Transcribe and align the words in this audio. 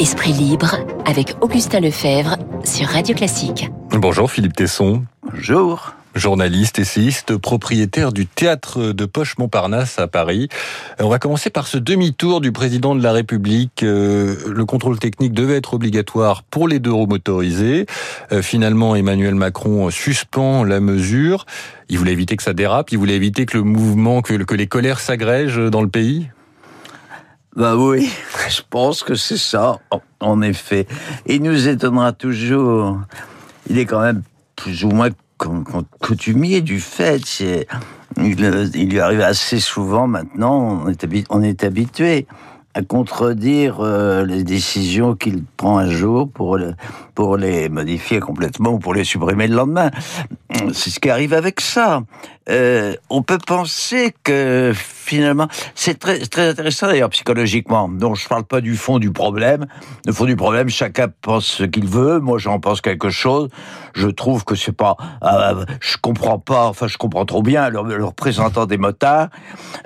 Esprit 0.00 0.32
libre 0.32 0.76
avec 1.04 1.34
Augustin 1.42 1.80
Lefebvre 1.80 2.38
sur 2.64 2.86
Radio 2.86 3.14
Classique. 3.14 3.68
Bonjour 3.90 4.30
Philippe 4.30 4.56
Tesson. 4.56 5.04
Bonjour. 5.30 5.92
Journaliste, 6.14 6.78
essayiste, 6.78 7.36
propriétaire 7.36 8.10
du 8.10 8.26
théâtre 8.26 8.92
de 8.92 9.04
Poche 9.04 9.36
Montparnasse 9.36 9.98
à 9.98 10.06
Paris. 10.06 10.48
On 11.00 11.10
va 11.10 11.18
commencer 11.18 11.50
par 11.50 11.66
ce 11.66 11.76
demi-tour 11.76 12.40
du 12.40 12.50
président 12.50 12.94
de 12.94 13.02
la 13.02 13.12
République. 13.12 13.82
Euh, 13.82 14.36
le 14.48 14.64
contrôle 14.64 14.98
technique 14.98 15.34
devait 15.34 15.58
être 15.58 15.74
obligatoire 15.74 16.44
pour 16.44 16.66
les 16.66 16.78
deux 16.78 16.92
roues 16.92 17.06
motorisées. 17.06 17.84
Euh, 18.32 18.40
finalement, 18.40 18.96
Emmanuel 18.96 19.34
Macron 19.34 19.90
suspend 19.90 20.64
la 20.64 20.80
mesure. 20.80 21.44
Il 21.90 21.98
voulait 21.98 22.12
éviter 22.12 22.36
que 22.38 22.42
ça 22.42 22.54
dérape, 22.54 22.90
il 22.90 22.96
voulait 22.96 23.16
éviter 23.16 23.44
que 23.44 23.58
le 23.58 23.64
mouvement, 23.64 24.22
que, 24.22 24.32
que 24.32 24.54
les 24.54 24.66
colères 24.66 24.98
s'agrègent 24.98 25.70
dans 25.70 25.82
le 25.82 25.90
pays. 25.90 26.30
Bah 27.56 27.76
oui, 27.76 28.10
je 28.48 28.60
pense 28.68 29.02
que 29.02 29.14
c'est 29.14 29.36
ça, 29.36 29.78
en 30.20 30.42
effet. 30.42 30.86
Il 31.26 31.42
nous 31.42 31.68
étonnera 31.68 32.12
toujours. 32.12 33.00
Il 33.68 33.78
est 33.78 33.86
quand 33.86 34.00
même 34.00 34.22
plus 34.56 34.84
ou 34.84 34.90
moins 34.90 35.10
coutumier 36.00 36.60
du 36.60 36.80
fait. 36.80 37.40
Il, 37.40 37.66
il, 38.74 38.90
lui 38.90 39.00
arrive 39.00 39.20
assez 39.20 39.60
souvent 39.60 40.06
maintenant, 40.06 40.84
on 41.30 41.42
est 41.42 41.64
habitué 41.64 42.26
à 42.74 42.82
contredire 42.82 43.80
euh, 43.80 44.24
les 44.24 44.44
décisions 44.44 45.14
qu'il 45.16 45.44
prend 45.44 45.78
un 45.78 45.90
jour 45.90 46.30
pour, 46.30 46.56
le, 46.56 46.74
pour 47.14 47.36
les 47.36 47.68
modifier 47.68 48.20
complètement 48.20 48.70
ou 48.70 48.78
pour 48.78 48.94
les 48.94 49.04
supprimer 49.04 49.48
le 49.48 49.56
lendemain. 49.56 49.90
C'est 50.72 50.90
ce 50.90 51.00
qui 51.00 51.10
arrive 51.10 51.34
avec 51.34 51.60
ça. 51.60 52.02
Euh, 52.48 52.96
on 53.10 53.22
peut 53.22 53.38
penser 53.38 54.14
que 54.24 54.72
finalement, 54.74 55.46
c'est 55.74 55.98
très, 55.98 56.18
très 56.20 56.48
intéressant 56.48 56.88
d'ailleurs 56.88 57.10
psychologiquement. 57.10 57.88
Donc 57.88 58.16
je 58.16 58.26
parle 58.26 58.44
pas 58.44 58.60
du 58.60 58.76
fond 58.76 58.98
du 58.98 59.12
problème. 59.12 59.66
Le 60.06 60.12
fond 60.12 60.24
du 60.24 60.36
problème, 60.36 60.68
chacun 60.68 61.08
pense 61.22 61.46
ce 61.46 61.64
qu'il 61.64 61.86
veut. 61.86 62.18
Moi, 62.18 62.38
j'en 62.38 62.58
pense 62.58 62.80
quelque 62.80 63.10
chose. 63.10 63.48
Je 63.94 64.08
trouve 64.08 64.44
que 64.44 64.54
c'est 64.54 64.72
pas, 64.72 64.96
euh, 65.22 65.64
je 65.80 65.96
comprends 66.00 66.38
pas. 66.38 66.66
Enfin, 66.66 66.88
je 66.88 66.96
comprends 66.96 67.24
trop 67.24 67.42
bien 67.42 67.68
le, 67.68 68.04
représentant 68.04 68.66
des 68.66 68.78
motards 68.78 69.28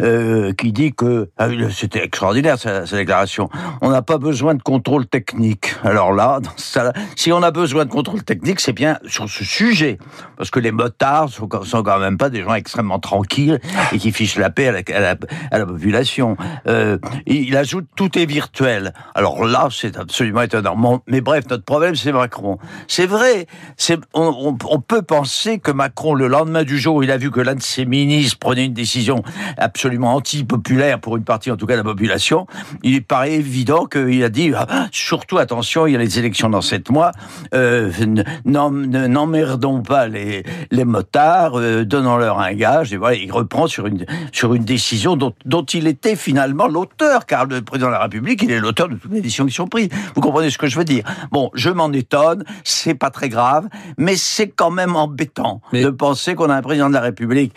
euh, 0.00 0.52
qui 0.52 0.72
dit 0.72 0.92
que 0.92 1.30
ah 1.38 1.48
c'était 1.70 2.04
extraordinaire 2.04 2.58
sa, 2.86 2.96
déclaration. 2.96 3.48
On 3.80 3.90
n'a 3.90 4.02
pas 4.02 4.18
besoin 4.18 4.54
de 4.54 4.62
contrôle 4.62 5.06
technique. 5.06 5.74
Alors 5.82 6.12
là, 6.12 6.40
si 7.16 7.32
on 7.32 7.42
a 7.42 7.50
besoin 7.50 7.84
de 7.84 7.90
contrôle 7.90 8.22
technique, 8.22 8.60
c'est 8.60 8.72
bien 8.72 8.98
sur 9.06 9.28
ce 9.28 9.44
sujet, 9.44 9.98
parce 10.36 10.50
que 10.50 10.60
les 10.60 10.72
motards 10.72 11.28
sont, 11.28 11.48
sont 11.64 11.82
quand 11.82 11.98
même 11.98 12.18
pas 12.18 12.30
des 12.30 12.42
gens 12.42 12.54
extrêmement 12.54 12.98
tranquilles 12.98 13.60
et 13.92 13.98
qui 13.98 14.12
fichent 14.12 14.36
la 14.36 14.50
paix 14.50 14.68
à 14.68 15.58
la, 15.58 15.66
population. 15.66 16.36
Euh, 16.66 16.98
il 17.26 17.56
ajoute 17.56 17.86
tout 17.96 18.18
est 18.18 18.26
virtuel. 18.26 18.92
Alors 19.14 19.44
là, 19.44 19.68
c'est 19.70 19.96
absolument 19.96 20.42
étonnant. 20.42 21.02
Mais 21.06 21.20
bref, 21.20 21.44
notre 21.50 21.64
problème, 21.64 21.94
c'est 21.94 22.12
Macron. 22.12 22.58
C'est 22.88 23.06
vrai, 23.06 23.46
on, 24.12 24.56
on, 24.64 24.80
peut 24.80 25.02
penser 25.02 25.58
que 25.58 25.70
Macron, 25.70 26.14
le 26.14 26.28
lendemain 26.28 26.64
du 26.64 26.78
jour 26.78 26.96
où 26.96 27.02
il 27.02 27.10
a 27.10 27.16
vu 27.16 27.30
que 27.30 27.40
l'un 27.40 27.54
de 27.54 27.62
ses 27.62 27.84
ministres 27.84 28.38
prenait 28.38 28.64
une 28.64 28.74
décision 28.74 29.22
absolument 29.56 30.14
anti-populaire 30.14 31.00
pour 31.00 31.16
une 31.16 31.24
partie, 31.24 31.50
en 31.50 31.56
tout 31.56 31.66
cas, 31.66 31.74
de 31.74 31.78
la 31.78 31.84
population, 31.84 32.46
il 32.82 33.02
paraît 33.02 33.34
évident 33.34 33.86
qu'il 33.86 34.22
a 34.22 34.28
dit, 34.28 34.52
ah, 34.56 34.88
surtout 34.92 35.38
attention, 35.38 35.86
il 35.86 35.92
y 35.92 35.96
a 35.96 35.98
les 35.98 36.18
élections 36.18 36.48
dans 36.48 36.60
sept 36.60 36.90
mois, 36.90 37.12
euh, 37.54 37.90
n'emmerdons 38.44 39.82
pas 39.82 40.06
les, 40.08 40.44
les 40.70 40.84
motards, 40.84 41.58
euh, 41.58 41.84
donnons-leur 41.84 42.40
un 42.40 42.52
gage, 42.54 42.92
et 42.92 42.96
voilà, 42.96 43.16
il 43.16 43.30
reprend 43.32 43.66
sur 43.66 43.86
une, 43.86 44.06
sur 44.32 44.54
une 44.54 44.64
décision 44.64 45.16
dont, 45.16 45.34
dont 45.44 45.64
il 45.64 45.86
était 45.86 46.16
finalement 46.16 46.66
l'auteur, 46.66 47.26
car 47.26 47.46
le 47.46 47.62
président 47.62 47.88
de 47.88 47.92
la 47.92 48.02
République, 48.02 48.42
il 48.42 48.50
est 48.50 48.60
l'auteur 48.60 48.88
de 48.88 48.96
toutes 48.96 49.12
les 49.12 49.20
décisions 49.20 49.46
qui 49.46 49.54
sont 49.54 49.66
prises. 49.66 49.88
Vous 50.14 50.20
comprenez 50.20 50.50
ce 50.50 50.58
que 50.58 50.66
je 50.66 50.76
veux 50.76 50.84
dire? 50.84 51.04
Bon, 51.30 51.50
je 51.54 51.70
m'en 51.70 51.92
étonne, 51.92 52.44
c'est 52.64 52.94
pas 52.94 53.10
très 53.10 53.28
grave, 53.28 53.68
mais 53.98 54.16
c'est 54.16 54.48
quand 54.48 54.70
même 54.70 54.96
embêtant 54.96 55.60
de 55.72 55.90
penser 55.90 56.34
qu'on 56.34 56.50
a 56.50 56.54
un 56.54 56.62
président 56.62 56.88
de 56.88 56.94
la 56.94 57.00
République 57.00 57.54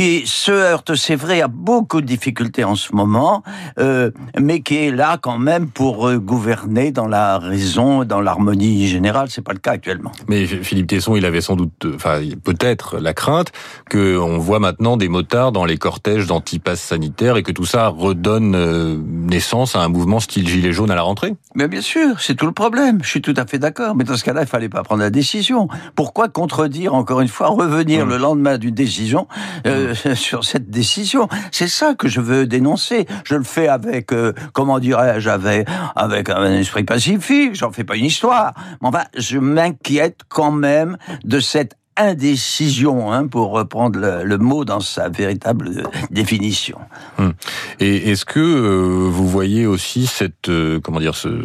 qui 0.00 0.26
se 0.26 0.50
heurte, 0.50 0.94
c'est 0.94 1.14
vrai, 1.14 1.42
à 1.42 1.48
beaucoup 1.48 2.00
de 2.00 2.06
difficultés 2.06 2.64
en 2.64 2.74
ce 2.74 2.94
moment, 2.94 3.42
euh, 3.78 4.10
mais 4.40 4.62
qui 4.62 4.76
est 4.76 4.90
là 4.90 5.18
quand 5.20 5.36
même 5.36 5.68
pour 5.68 6.08
euh, 6.08 6.16
gouverner 6.16 6.90
dans 6.90 7.06
la 7.06 7.38
raison, 7.38 8.06
dans 8.06 8.22
l'harmonie 8.22 8.88
générale. 8.88 9.26
C'est 9.28 9.44
pas 9.44 9.52
le 9.52 9.58
cas 9.58 9.72
actuellement. 9.72 10.10
Mais 10.26 10.46
Philippe 10.46 10.86
Tesson, 10.86 11.16
il 11.16 11.26
avait 11.26 11.42
sans 11.42 11.54
doute, 11.54 11.86
enfin 11.94 12.22
peut-être 12.42 12.98
la 12.98 13.12
crainte 13.12 13.52
que 13.90 14.16
on 14.16 14.38
voit 14.38 14.58
maintenant 14.58 14.96
des 14.96 15.08
motards 15.08 15.52
dans 15.52 15.66
les 15.66 15.76
cortèges 15.76 16.26
d'antipass 16.26 16.80
sanitaires 16.80 17.36
et 17.36 17.42
que 17.42 17.52
tout 17.52 17.66
ça 17.66 17.88
redonne 17.88 18.54
euh, 18.54 18.96
naissance 19.04 19.76
à 19.76 19.80
un 19.80 19.88
mouvement 19.88 20.20
style 20.20 20.48
gilet 20.48 20.72
jaune 20.72 20.90
à 20.90 20.94
la 20.94 21.02
rentrée. 21.02 21.34
Mais 21.54 21.68
bien 21.68 21.82
sûr, 21.82 22.20
c'est 22.20 22.36
tout 22.36 22.46
le 22.46 22.52
problème. 22.52 23.00
Je 23.02 23.08
suis 23.10 23.20
tout 23.20 23.34
à 23.36 23.44
fait 23.44 23.58
d'accord. 23.58 23.94
Mais 23.96 24.04
dans 24.04 24.16
ce 24.16 24.24
cas-là, 24.24 24.40
il 24.40 24.48
fallait 24.48 24.70
pas 24.70 24.82
prendre 24.82 25.02
la 25.02 25.10
décision. 25.10 25.68
Pourquoi 25.94 26.30
contredire 26.30 26.94
encore 26.94 27.20
une 27.20 27.28
fois, 27.28 27.48
revenir 27.48 28.04
hum. 28.04 28.08
le 28.08 28.16
lendemain 28.16 28.56
d'une 28.56 28.74
décision 28.74 29.28
euh. 29.66 29.89
sur 30.14 30.44
cette 30.44 30.70
décision 30.70 31.28
C'est 31.50 31.68
ça 31.68 31.94
que 31.94 32.08
je 32.08 32.20
veux 32.20 32.46
dénoncer. 32.46 33.06
Je 33.24 33.34
le 33.34 33.44
fais 33.44 33.68
avec, 33.68 34.12
euh, 34.12 34.32
comment 34.52 34.78
dirais-je, 34.78 35.28
avec, 35.28 35.68
avec 35.96 36.28
un 36.28 36.52
esprit 36.52 36.84
pacifique. 36.84 37.54
J'en 37.54 37.72
fais 37.72 37.84
pas 37.84 37.96
une 37.96 38.04
histoire. 38.04 38.54
Mais 38.80 38.88
enfin, 38.88 39.04
je 39.16 39.38
m'inquiète 39.38 40.20
quand 40.28 40.52
même 40.52 40.96
de 41.24 41.40
cette 41.40 41.76
indécision, 42.00 43.12
hein, 43.12 43.26
pour 43.26 43.50
reprendre 43.50 44.00
le, 44.24 44.38
mot 44.38 44.64
dans 44.64 44.80
sa 44.80 45.08
véritable 45.08 45.84
définition. 46.10 46.78
Hum. 47.18 47.34
Et 47.78 48.10
est-ce 48.10 48.24
que 48.24 48.40
euh, 48.40 49.08
vous 49.10 49.28
voyez 49.28 49.66
aussi 49.66 50.06
cette, 50.06 50.48
euh, 50.48 50.80
comment 50.80 51.00
dire, 51.00 51.14
ce, 51.14 51.42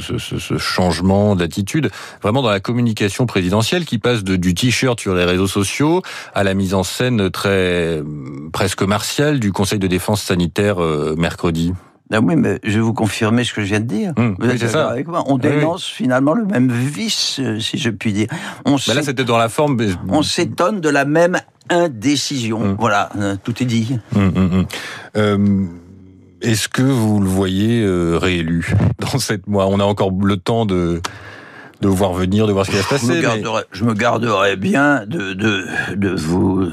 changement 0.57 1.35
d'attitude 1.35 1.91
vraiment 2.21 2.41
dans 2.41 2.49
la 2.49 2.59
communication 2.59 3.25
présidentielle 3.25 3.85
qui 3.85 3.97
passe 3.97 4.23
du 4.23 4.53
t-shirt 4.53 4.99
sur 4.99 5.13
les 5.13 5.25
réseaux 5.25 5.47
sociaux 5.47 6.01
à 6.33 6.43
la 6.43 6.53
mise 6.53 6.73
en 6.73 6.83
scène 6.83 7.29
très 7.29 8.01
presque 8.53 8.81
martiale 8.81 9.39
du 9.39 9.51
Conseil 9.51 9.79
de 9.79 9.87
défense 9.87 10.21
sanitaire 10.21 10.81
euh, 10.81 11.15
mercredi? 11.17 11.73
Ben 12.09 12.21
oui, 12.23 12.35
mais 12.35 12.59
je 12.63 12.73
vais 12.73 12.81
vous 12.81 12.93
confirmer 12.93 13.43
ce 13.43 13.53
que 13.53 13.61
je 13.61 13.67
viens 13.67 13.79
de 13.79 13.85
dire. 13.85 14.13
Hum, 14.17 14.35
oui, 14.39 14.57
c'est 14.59 14.67
ça. 14.67 14.89
Avec 14.89 15.07
moi? 15.07 15.23
On 15.27 15.37
dénonce 15.37 15.85
finalement 15.85 16.33
le 16.33 16.45
même 16.45 16.71
vice, 16.71 17.39
euh, 17.39 17.59
si 17.59 17.79
je 17.79 17.89
puis 17.89 18.13
dire. 18.13 18.27
On 18.65 18.75
ben 18.75 18.93
là, 18.93 19.01
c'était 19.01 19.23
dans 19.23 19.39
la 19.39 19.49
forme. 19.49 19.77
On 20.09 20.21
s'étonne 20.21 20.81
de 20.81 20.89
la 20.89 21.05
même 21.05 21.37
indécision. 21.69 22.61
Hum. 22.61 22.75
Voilà, 22.79 23.09
euh, 23.17 23.35
tout 23.43 23.61
est 23.61 23.65
dit. 23.65 23.97
Hum, 24.15 24.65
euh, 25.17 25.65
Est-ce 26.41 26.69
que 26.69 26.83
vous 26.83 27.19
le 27.19 27.27
voyez 27.27 27.81
euh, 27.81 28.17
réélu 28.17 28.75
dans 28.99 29.17
cette 29.17 29.47
mois? 29.47 29.65
On 29.65 29.79
a 29.79 29.83
encore 29.83 30.11
le 30.11 30.37
temps 30.37 30.67
de 30.67 31.01
de 31.81 31.87
voir 31.87 32.13
venir, 32.13 32.47
de 32.47 32.53
voir 32.53 32.65
ce 32.65 32.71
qui 32.71 32.77
va 32.77 32.83
se 32.83 32.89
passer. 32.89 33.07
Je 33.07 33.13
me 33.13 33.21
garderais, 33.21 33.63
je 33.71 33.83
me 33.83 33.93
garderais 33.93 34.55
bien 34.55 35.05
de, 35.05 35.33
de, 35.33 35.65
de 35.95 36.09
vous 36.09 36.65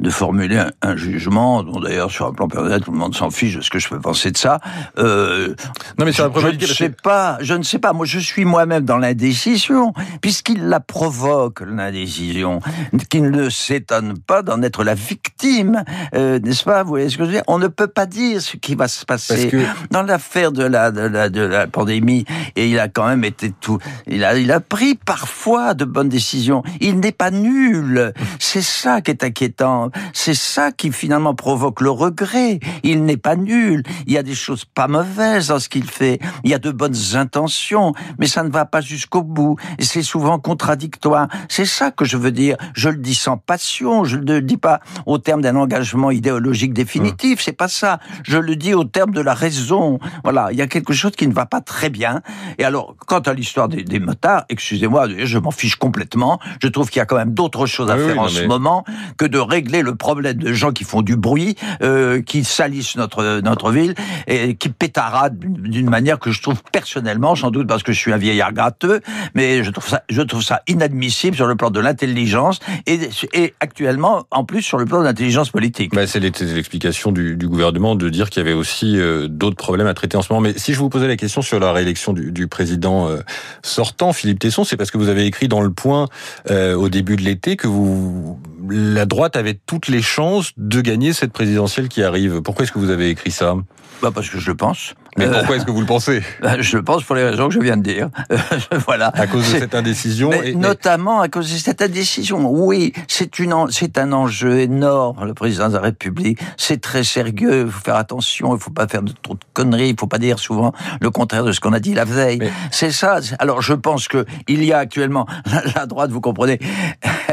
de, 0.00 0.10
formuler 0.10 0.62
un, 0.82 0.96
jugement, 0.96 1.62
dont 1.62 1.80
d'ailleurs 1.80 2.10
sur 2.10 2.26
un 2.26 2.32
plan 2.32 2.48
personnel 2.48 2.80
tout 2.80 2.92
le 2.92 2.98
monde 2.98 3.14
s'en 3.14 3.30
fiche 3.30 3.56
de 3.56 3.60
ce 3.60 3.70
que 3.70 3.78
je 3.78 3.88
peux 3.88 4.00
penser 4.00 4.30
de 4.30 4.38
ça. 4.38 4.60
Euh, 4.98 5.54
non 5.98 6.04
mais 6.04 6.12
sur 6.12 6.28
la 6.28 6.40
je, 6.40 6.58
je 6.58 6.70
ne 6.70 6.74
sais 6.74 6.90
pas, 6.90 7.38
je 7.40 7.54
ne 7.54 7.62
sais 7.62 7.78
pas. 7.78 7.92
Moi, 7.92 8.06
je 8.06 8.18
suis 8.18 8.44
moi-même 8.44 8.84
dans 8.84 8.98
l'indécision, 8.98 9.92
puisqu'il 10.20 10.68
la 10.68 10.80
provoque 10.80 11.60
l'indécision, 11.60 12.60
qu'il 13.10 13.30
ne 13.30 13.50
s'étonne 13.50 14.18
pas 14.18 14.42
d'en 14.42 14.62
être 14.62 14.84
la 14.84 14.94
victime, 14.94 15.84
euh, 16.14 16.38
n'est-ce 16.38 16.64
pas? 16.64 16.82
Vous 16.82 16.90
voyez 16.90 17.08
ce 17.08 17.16
que 17.16 17.24
je 17.24 17.28
veux 17.28 17.34
dire? 17.34 17.44
On 17.46 17.58
ne 17.58 17.68
peut 17.68 17.88
pas 17.88 18.06
dire 18.06 18.40
ce 18.40 18.56
qui 18.56 18.74
va 18.74 18.88
se 18.88 19.04
passer 19.04 19.48
que... 19.48 19.58
dans 19.90 20.02
l'affaire 20.02 20.52
de 20.52 20.64
la, 20.64 20.90
de 20.90 21.00
la 21.00 21.28
de 21.28 21.40
la 21.40 21.66
pandémie. 21.66 22.24
Et 22.54 22.68
il 22.68 22.78
a 22.78 22.88
quand 22.88 23.06
même 23.06 23.24
été 23.24 23.52
tout, 23.60 23.78
il 24.06 24.24
a 24.24 24.36
il 24.46 24.52
a 24.52 24.60
pris 24.60 24.94
parfois 24.94 25.74
de 25.74 25.84
bonnes 25.84 26.08
décisions. 26.08 26.62
Il 26.80 27.00
n'est 27.00 27.10
pas 27.10 27.32
nul. 27.32 28.12
C'est 28.38 28.62
ça 28.62 29.00
qui 29.00 29.10
est 29.10 29.24
inquiétant. 29.24 29.90
C'est 30.12 30.36
ça 30.36 30.70
qui 30.70 30.92
finalement 30.92 31.34
provoque 31.34 31.80
le 31.80 31.90
regret. 31.90 32.60
Il 32.84 33.04
n'est 33.06 33.16
pas 33.16 33.34
nul. 33.34 33.82
Il 34.06 34.12
y 34.12 34.18
a 34.18 34.22
des 34.22 34.36
choses 34.36 34.64
pas 34.64 34.86
mauvaises 34.86 35.48
dans 35.48 35.58
ce 35.58 35.68
qu'il 35.68 35.90
fait. 35.90 36.20
Il 36.44 36.50
y 36.52 36.54
a 36.54 36.60
de 36.60 36.70
bonnes 36.70 36.94
intentions, 37.14 37.92
mais 38.20 38.28
ça 38.28 38.44
ne 38.44 38.48
va 38.48 38.66
pas 38.66 38.80
jusqu'au 38.80 39.24
bout. 39.24 39.56
C'est 39.80 40.04
souvent 40.04 40.38
contradictoire. 40.38 41.26
C'est 41.48 41.66
ça 41.66 41.90
que 41.90 42.04
je 42.04 42.16
veux 42.16 42.30
dire. 42.30 42.56
Je 42.72 42.88
le 42.88 42.98
dis 42.98 43.16
sans 43.16 43.38
passion. 43.38 44.04
Je 44.04 44.16
ne 44.16 44.34
le 44.34 44.42
dis 44.42 44.58
pas 44.58 44.78
au 45.06 45.18
terme 45.18 45.40
d'un 45.40 45.56
engagement 45.56 46.12
idéologique 46.12 46.72
définitif. 46.72 47.40
C'est 47.42 47.50
pas 47.50 47.66
ça. 47.66 47.98
Je 48.22 48.38
le 48.38 48.54
dis 48.54 48.74
au 48.74 48.84
terme 48.84 49.10
de 49.10 49.20
la 49.20 49.34
raison. 49.34 49.98
Voilà. 50.22 50.50
Il 50.52 50.56
y 50.56 50.62
a 50.62 50.68
quelque 50.68 50.92
chose 50.92 51.16
qui 51.16 51.26
ne 51.26 51.34
va 51.34 51.46
pas 51.46 51.60
très 51.60 51.90
bien. 51.90 52.22
Et 52.58 52.64
alors, 52.64 52.94
quant 53.08 53.18
à 53.18 53.34
l'histoire 53.34 53.68
des, 53.68 53.82
des 53.82 53.98
motards, 53.98 54.25
retard. 54.26 54.44
Excusez-moi, 54.48 55.08
je 55.18 55.38
m'en 55.38 55.50
fiche 55.50 55.76
complètement. 55.76 56.38
Je 56.62 56.68
trouve 56.68 56.90
qu'il 56.90 56.98
y 56.98 57.02
a 57.02 57.06
quand 57.06 57.16
même 57.16 57.34
d'autres 57.34 57.66
choses 57.66 57.90
à 57.90 57.94
Ah 57.94 57.96
oui, 57.98 58.06
faire 58.12 58.18
en 58.20 58.28
ce 58.28 58.40
mais- 58.40 58.46
moment 58.46 58.84
que 59.16 59.24
de 59.24 59.38
régler 59.38 59.82
le 59.82 59.94
problème 59.94 60.36
de 60.38 60.52
gens 60.52 60.72
qui 60.72 60.84
font 60.84 61.02
du 61.02 61.16
bruit, 61.16 61.56
euh, 61.82 62.22
qui 62.22 62.44
salissent 62.44 62.96
notre 62.96 63.40
notre 63.40 63.70
ville 63.70 63.94
et 64.26 64.54
qui 64.56 64.68
pétaradent 64.68 65.38
d'une 65.38 65.88
manière 65.90 66.18
que 66.18 66.30
je 66.30 66.42
trouve 66.42 66.62
personnellement, 66.72 67.34
sans 67.34 67.50
doute 67.50 67.66
parce 67.66 67.82
que 67.82 67.92
je 67.92 67.98
suis 67.98 68.12
un 68.12 68.16
vieillard 68.16 68.52
gratteux, 68.52 69.00
mais 69.34 69.62
je 69.64 69.70
trouve 69.70 69.86
ça 69.88 70.02
je 70.08 70.22
trouve 70.22 70.42
ça 70.42 70.62
inadmissible 70.68 71.36
sur 71.36 71.46
le 71.46 71.56
plan 71.56 71.70
de 71.70 71.80
l'intelligence 71.80 72.58
et, 72.86 72.98
et 73.32 73.54
actuellement 73.60 74.24
en 74.30 74.44
plus 74.44 74.62
sur 74.62 74.78
le 74.78 74.84
plan 74.84 74.98
de 75.00 75.04
l'intelligence 75.04 75.50
politique. 75.50 75.92
Bah, 75.94 76.06
c'est 76.06 76.20
l'ex- 76.20 76.42
l'explication 76.42 77.12
du, 77.12 77.36
du 77.36 77.48
gouvernement 77.48 77.94
de 77.94 78.08
dire 78.08 78.30
qu'il 78.30 78.42
y 78.42 78.46
avait 78.46 78.54
aussi 78.54 78.98
euh, 78.98 79.28
d'autres 79.28 79.56
problèmes 79.56 79.86
à 79.86 79.94
traiter 79.94 80.16
en 80.16 80.22
ce 80.22 80.32
moment. 80.32 80.42
Mais 80.42 80.54
si 80.58 80.72
je 80.74 80.78
vous 80.78 80.88
posais 80.88 81.08
la 81.08 81.16
question 81.16 81.42
sur 81.42 81.60
la 81.60 81.72
réélection 81.72 82.12
du, 82.12 82.32
du 82.32 82.46
président 82.48 83.08
euh, 83.08 83.20
sortant, 83.62 84.12
Philippe 84.16 84.38
Tesson, 84.38 84.64
c'est 84.64 84.76
parce 84.76 84.90
que 84.90 84.98
vous 84.98 85.08
avez 85.08 85.26
écrit 85.26 85.48
dans 85.48 85.60
le 85.60 85.70
Point 85.70 86.08
euh, 86.50 86.74
au 86.74 86.88
début 86.88 87.16
de 87.16 87.22
l'été 87.22 87.56
que 87.56 87.68
vous, 87.68 88.38
la 88.70 89.06
droite 89.06 89.36
avait 89.36 89.58
toutes 89.66 89.88
les 89.88 90.02
chances 90.02 90.52
de 90.56 90.80
gagner 90.80 91.12
cette 91.12 91.32
présidentielle 91.32 91.88
qui 91.88 92.02
arrive. 92.02 92.40
Pourquoi 92.42 92.64
est-ce 92.64 92.72
que 92.72 92.78
vous 92.78 92.90
avez 92.90 93.10
écrit 93.10 93.30
ça? 93.30 93.54
Bah 94.02 94.10
parce 94.14 94.28
que 94.28 94.38
je 94.38 94.50
le 94.50 94.56
pense. 94.56 94.94
Mais 95.18 95.24
Euh, 95.24 95.32
pourquoi 95.38 95.56
est-ce 95.56 95.64
que 95.64 95.70
vous 95.70 95.80
le 95.80 95.86
pensez? 95.86 96.22
Je 96.60 96.76
le 96.76 96.82
pense 96.82 97.02
pour 97.02 97.16
les 97.16 97.24
raisons 97.24 97.48
que 97.48 97.54
je 97.54 97.60
viens 97.60 97.78
de 97.78 97.82
dire. 97.82 98.10
voilà. 98.86 99.06
À 99.14 99.26
cause 99.26 99.50
de 99.50 99.58
cette 99.58 99.74
indécision 99.74 100.28
Mais 100.28 100.50
et- 100.50 100.54
notamment 100.54 101.22
à 101.22 101.28
cause 101.28 101.50
de 101.50 101.56
cette 101.56 101.80
indécision. 101.80 102.46
Oui, 102.50 102.92
c'est 103.08 103.38
une, 103.38 103.54
en- 103.54 103.68
c'est 103.70 103.96
un 103.96 104.12
enjeu 104.12 104.58
énorme, 104.60 105.24
le 105.24 105.32
président 105.32 105.68
de 105.70 105.72
la 105.72 105.80
République. 105.80 106.38
C'est 106.58 106.82
très 106.82 107.02
sérieux. 107.02 107.62
Il 107.64 107.70
faut 107.72 107.80
faire 107.82 107.96
attention. 107.96 108.54
Il 108.54 108.60
faut 108.60 108.70
pas 108.70 108.86
faire 108.88 109.00
de 109.02 109.12
trop 109.22 109.32
de 109.32 109.40
conneries. 109.54 109.88
Il 109.88 109.96
faut 109.98 110.06
pas 110.06 110.18
dire 110.18 110.38
souvent 110.38 110.74
le 111.00 111.08
contraire 111.08 111.44
de 111.44 111.52
ce 111.52 111.60
qu'on 111.60 111.72
a 111.72 111.80
dit 111.80 111.94
la 111.94 112.04
veille. 112.04 112.36
Mais- 112.40 112.52
C'est 112.70 112.92
ça. 112.92 113.20
Alors, 113.38 113.62
je 113.62 113.72
pense 113.72 114.08
que 114.08 114.26
il 114.48 114.62
y 114.64 114.74
a 114.74 114.78
actuellement 114.78 115.26
la 115.74 115.86
droite. 115.86 116.10
Vous 116.10 116.20
comprenez 116.20 116.58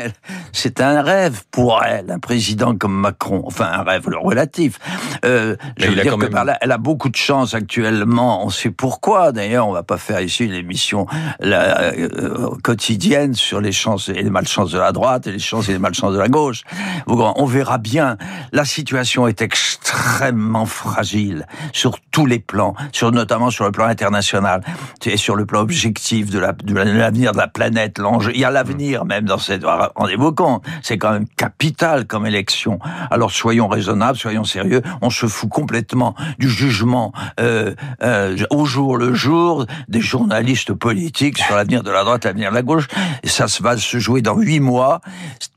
elle- 0.03 0.13
C'est 0.51 0.81
un 0.81 1.01
rêve 1.01 1.43
pour 1.51 1.81
elle, 1.83 2.11
un 2.11 2.19
président 2.19 2.75
comme 2.75 2.93
Macron. 2.95 3.43
Enfin, 3.45 3.69
un 3.71 3.83
rêve 3.83 4.09
le 4.09 4.17
relatif. 4.17 4.79
Euh, 5.25 5.55
je 5.77 5.87
veux 5.87 5.95
dire 5.95 6.13
que 6.17 6.25
même- 6.25 6.29
par 6.33 6.45
là, 6.45 6.57
elle 6.61 6.71
a 6.71 6.77
beaucoup 6.77 7.09
de 7.09 7.15
chance 7.15 7.53
actuellement. 7.53 8.45
On 8.45 8.49
sait 8.49 8.69
pourquoi. 8.71 9.31
D'ailleurs, 9.31 9.67
on 9.67 9.73
va 9.73 9.83
pas 9.83 9.97
faire 9.97 10.21
ici 10.21 10.45
une 10.45 10.53
émission 10.53 11.05
la, 11.39 11.81
euh, 11.81 12.49
quotidienne 12.63 13.33
sur 13.33 13.61
les 13.61 13.71
chances 13.71 14.09
et 14.09 14.13
les 14.21 14.29
malchances 14.29 14.71
de 14.71 14.79
la 14.79 14.91
droite 14.91 15.27
et 15.27 15.31
les 15.31 15.39
chances 15.39 15.69
et 15.69 15.73
les 15.73 15.79
malchances 15.79 16.13
de 16.13 16.19
la 16.19 16.27
gauche. 16.29 16.61
On 17.07 17.45
verra 17.45 17.77
bien. 17.77 18.17
La 18.51 18.65
situation 18.65 19.27
est 19.27 19.41
extrêmement 19.41 20.65
fragile 20.65 21.45
sur 21.71 21.97
tous 22.11 22.25
les 22.25 22.39
plans, 22.39 22.73
sur 22.91 23.11
notamment 23.11 23.49
sur 23.49 23.65
le 23.65 23.71
plan 23.71 23.85
international 23.85 24.61
et 25.05 25.17
sur 25.17 25.35
le 25.35 25.45
plan 25.45 25.61
objectif 25.61 26.29
de 26.29 26.39
la 26.39 26.53
de 26.53 26.73
l'avenir 26.73 27.31
de 27.31 27.37
la 27.37 27.47
planète. 27.47 27.97
L'enjeu, 27.99 28.31
il 28.33 28.39
y 28.39 28.45
a 28.45 28.51
l'avenir 28.51 29.05
même 29.05 29.25
dans 29.25 29.37
cette. 29.37 29.63
Rendez-vous 29.95 30.31
compte, 30.33 30.63
c'est 30.81 30.97
quand 30.97 31.11
même 31.11 31.27
capital 31.37 32.05
comme 32.05 32.25
élection. 32.25 32.79
Alors 33.11 33.31
soyons 33.31 33.67
raisonnables, 33.67 34.17
soyons 34.17 34.43
sérieux. 34.43 34.81
On 35.01 35.09
se 35.09 35.27
fout 35.27 35.49
complètement 35.49 36.15
du 36.39 36.49
jugement 36.49 37.11
euh, 37.39 37.75
euh, 38.01 38.37
au 38.49 38.65
jour 38.65 38.97
le 38.97 39.13
jour 39.13 39.65
des 39.87 40.01
journalistes 40.01 40.73
politiques 40.73 41.37
sur 41.37 41.55
l'avenir 41.55 41.83
de 41.83 41.91
la 41.91 42.03
droite, 42.03 42.25
l'avenir 42.25 42.49
de 42.49 42.55
la 42.55 42.61
gauche. 42.61 42.87
Et 43.23 43.27
ça 43.27 43.45
va 43.61 43.77
se 43.77 43.99
jouer 43.99 44.21
dans 44.21 44.35
huit 44.35 44.59
mois. 44.59 45.01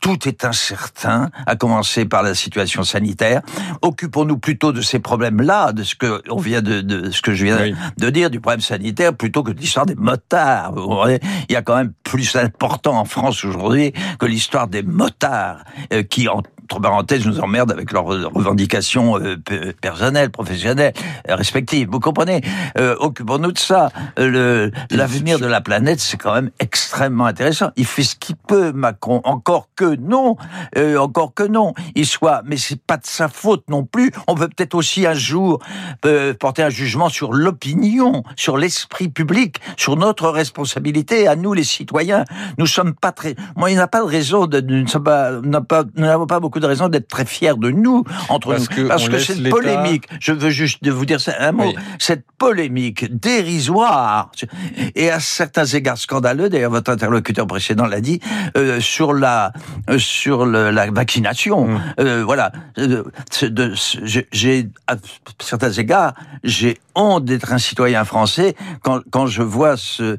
Tout 0.01 0.29
est 0.29 0.45
incertain, 0.45 1.31
à 1.47 1.57
commencer 1.57 2.05
par 2.05 2.23
la 2.23 2.35
situation 2.35 2.83
sanitaire. 2.85 3.43
Occupons-nous 3.83 4.39
plutôt 4.39 4.73
de 4.73 4.81
ces 4.81 4.99
problèmes-là, 4.99 5.73
de 5.73 5.83
ce 5.83 5.95
que 5.95 6.23
on 6.31 6.37
vient 6.39 6.63
de, 6.63 6.81
de 6.81 7.11
ce 7.11 7.23
que 7.23 7.35
je 7.35 7.45
viens 7.45 7.59
Oui. 7.61 7.75
de 7.99 8.11
dire 8.11 8.31
du 8.31 8.41
problème 8.41 8.61
sanitaire, 8.61 9.15
plutôt 9.15 9.43
que 9.43 9.51
de 9.51 9.59
l'histoire 9.59 9.87
des 9.87 9.95
motards. 9.97 10.73
Vous 10.75 10.97
Il 11.49 11.53
y 11.53 11.57
a 11.57 11.63
quand 11.63 11.77
même 11.77 11.93
plus 12.05 12.37
important 12.37 12.99
en 12.99 13.05
France 13.05 13.45
aujourd'hui 13.45 13.93
que 14.19 14.26
l'histoire 14.27 14.69
des 14.69 14.83
motards 14.83 15.65
euh, 15.93 16.03
qui 16.03 16.29
en 16.29 16.43
entre 16.69 16.81
parenthèses, 16.81 17.25
nous 17.25 17.39
emmerdent 17.39 17.71
avec 17.71 17.93
leurs 17.93 18.07
revendications 18.07 19.21
euh, 19.21 19.37
pe- 19.37 19.71
personnelles, 19.81 20.31
professionnelles, 20.31 20.95
euh, 21.31 21.37
respectives. 21.37 21.89
Vous 21.89 22.01
comprenez? 22.01 22.41
Euh, 22.77 22.97
Occupons-nous 22.99 23.53
de 23.53 23.59
ça. 23.59 23.91
Euh, 24.19 24.73
L'avenir 24.91 25.39
de 25.39 25.47
la 25.47 25.61
planète, 25.61 26.01
c'est 26.01 26.17
quand 26.17 26.35
même 26.35 26.51
extrêmement 26.59 27.27
intéressant. 27.27 27.71
Il 27.77 27.87
fait 27.87 28.03
ce 28.03 28.17
qu'il 28.17 28.35
peut, 28.35 28.73
Macron. 28.73 29.21
Encore 29.23 29.69
que 29.77 29.95
non, 29.95 30.37
encore 30.99 31.35
que 31.35 31.45
non. 31.45 31.73
Il 31.95 32.05
soit, 32.05 32.43
mais 32.45 32.57
c'est 32.57 32.83
pas 32.83 32.97
de 32.97 33.07
sa 33.07 33.29
faute 33.29 33.63
non 33.69 33.85
plus. 33.85 34.11
On 34.27 34.35
peut 34.35 34.49
peut-être 34.49 34.75
aussi 34.75 35.07
un 35.07 35.15
jour 35.15 35.61
porter 36.41 36.65
un 36.65 36.71
jugement 36.71 37.09
sur 37.09 37.33
l'opinion, 37.33 38.25
sur 38.35 38.57
l'esprit 38.59 39.09
public, 39.09 39.61
sur 39.77 39.95
notre 39.97 40.31
responsabilité 40.31 41.29
à 41.29 41.37
nous 41.37 41.53
les 41.53 41.63
citoyens. 41.63 42.25
Nous 42.59 42.67
sommes 42.67 42.95
pas 42.95 43.13
très. 43.13 43.37
Moi, 43.55 43.71
il 43.71 43.75
n'y 43.75 43.81
a 43.81 43.87
pas 43.87 44.01
de 44.01 44.07
raison 44.17 44.47
de. 44.47 44.61
Nous 44.61 44.85
pas. 45.01 45.33
n'avons 45.97 46.27
pas- 46.27 46.41
beaucoup 46.41 46.61
de 46.61 46.67
raisons 46.67 46.89
d'être 46.89 47.09
très 47.09 47.25
fiers 47.25 47.55
de 47.57 47.71
nous 47.71 48.05
entre 48.29 48.51
Parce 48.53 48.69
nous, 48.71 48.77
que 48.77 48.83
parce 48.89 49.09
que 49.09 49.19
cette 49.19 49.49
polémique. 49.49 50.05
Je 50.21 50.33
veux 50.33 50.51
juste 50.51 50.87
vous 50.89 51.07
dire 51.07 51.21
un 51.39 51.53
mot. 51.53 51.65
Oui. 51.65 51.75
Cette 51.99 52.25
polémique 52.39 53.03
dérisoire 53.21 54.31
et 54.95 55.11
à 55.11 55.21
certains 55.21 55.65
égards 55.65 55.99
scandaleux. 55.99 56.49
D'ailleurs, 56.49 56.71
votre 56.71 56.91
interlocuteur 56.91 57.47
précédent 57.47 57.87
l'a 57.87 58.01
dit 58.01 58.21
euh, 58.57 58.81
sur 58.81 59.13
la 59.15 59.53
euh, 59.91 59.99
sur 59.99 60.47
le- 60.47 60.71
la 60.71 60.91
vaccination. 60.91 61.69
Mm. 61.69 61.81
Euh, 62.01 62.25
voilà. 62.25 62.53
J'ai- 64.33 64.69
à 64.87 64.95
certains 65.41 65.73
égards, 65.73 66.13
j'ai 66.45 66.79
honte 66.95 67.25
d'être 67.25 67.53
un 67.53 67.59
citoyen 67.59 68.05
français 68.05 68.55
quand 68.83 69.01
quand 69.11 69.27
je 69.27 69.43
vois 69.43 69.77
ce, 69.77 70.19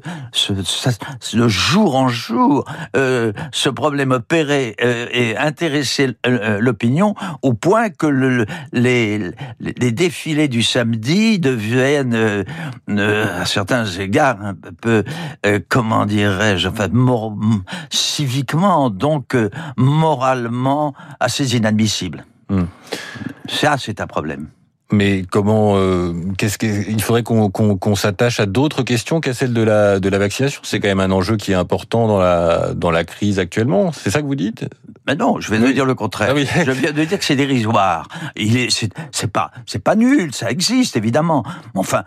le 1.34 1.48
jour 1.48 1.96
en 1.96 2.08
jour 2.08 2.64
ce 2.94 3.68
problème 3.68 3.87
opérer 4.10 4.74
euh, 4.82 5.06
et 5.12 5.36
intéresser 5.36 6.16
euh, 6.26 6.58
l'opinion 6.60 7.14
au 7.42 7.54
point 7.54 7.90
que 7.90 8.06
le, 8.06 8.46
les, 8.72 9.32
défilés 9.92 10.48
du 10.48 10.62
samedi 10.62 11.38
deviennent 11.38 12.14
euh, 12.14 12.44
euh, 12.90 13.40
à 13.42 13.46
certains 13.46 13.84
égards 13.86 14.40
un 14.42 14.54
peu 14.54 15.04
euh, 15.46 15.60
comment 15.68 16.06
dirais-je 16.06 16.68
enfin 16.68 16.88
mor- 16.90 17.36
civiquement 17.90 18.90
donc 18.90 19.34
euh, 19.34 19.50
moralement 19.76 20.94
assez 21.20 21.56
inadmissible. 21.56 22.24
Hmm. 22.48 22.64
Ça, 23.48 23.76
c'est 23.78 24.00
un 24.00 24.06
problème. 24.06 24.48
Mais 24.90 25.22
comment 25.30 25.74
euh, 25.76 26.14
Qu'est-ce 26.38 26.56
que 26.56 26.66
il 26.88 27.02
faudrait 27.02 27.22
qu'on 27.22 27.50
qu'on 27.50 27.76
qu'on 27.76 27.94
s'attache 27.94 28.40
à 28.40 28.46
d'autres 28.46 28.82
questions 28.82 29.20
qu'à 29.20 29.34
celle 29.34 29.52
de 29.52 29.62
la 29.62 30.00
de 30.00 30.08
la 30.08 30.18
vaccination. 30.18 30.60
C'est 30.64 30.80
quand 30.80 30.88
même 30.88 31.00
un 31.00 31.10
enjeu 31.10 31.36
qui 31.36 31.52
est 31.52 31.56
important 31.56 32.06
dans 32.08 32.18
la 32.18 32.72
dans 32.74 32.90
la 32.90 33.04
crise 33.04 33.38
actuellement. 33.38 33.92
C'est 33.92 34.10
ça 34.10 34.22
que 34.22 34.26
vous 34.26 34.34
dites? 34.34 34.64
Mais 35.06 35.14
non, 35.14 35.40
je 35.40 35.50
viens 35.50 35.60
de 35.60 35.66
Oui. 35.66 35.74
dire 35.74 35.84
le 35.86 35.94
contraire. 35.94 36.28
Ah 36.30 36.34
oui. 36.34 36.46
Je 36.66 36.70
viens 36.70 36.92
de 36.92 37.04
dire 37.04 37.18
que 37.18 37.24
c'est 37.24 37.36
dérisoire. 37.36 38.08
Il 38.36 38.56
est, 38.56 38.70
c'est, 38.70 38.90
c'est 39.12 39.30
pas, 39.32 39.50
c'est 39.66 39.82
pas 39.82 39.94
nul, 39.94 40.34
ça 40.34 40.50
existe 40.50 40.96
évidemment. 40.96 41.42
Mais 41.74 41.80
Enfin, 41.80 42.04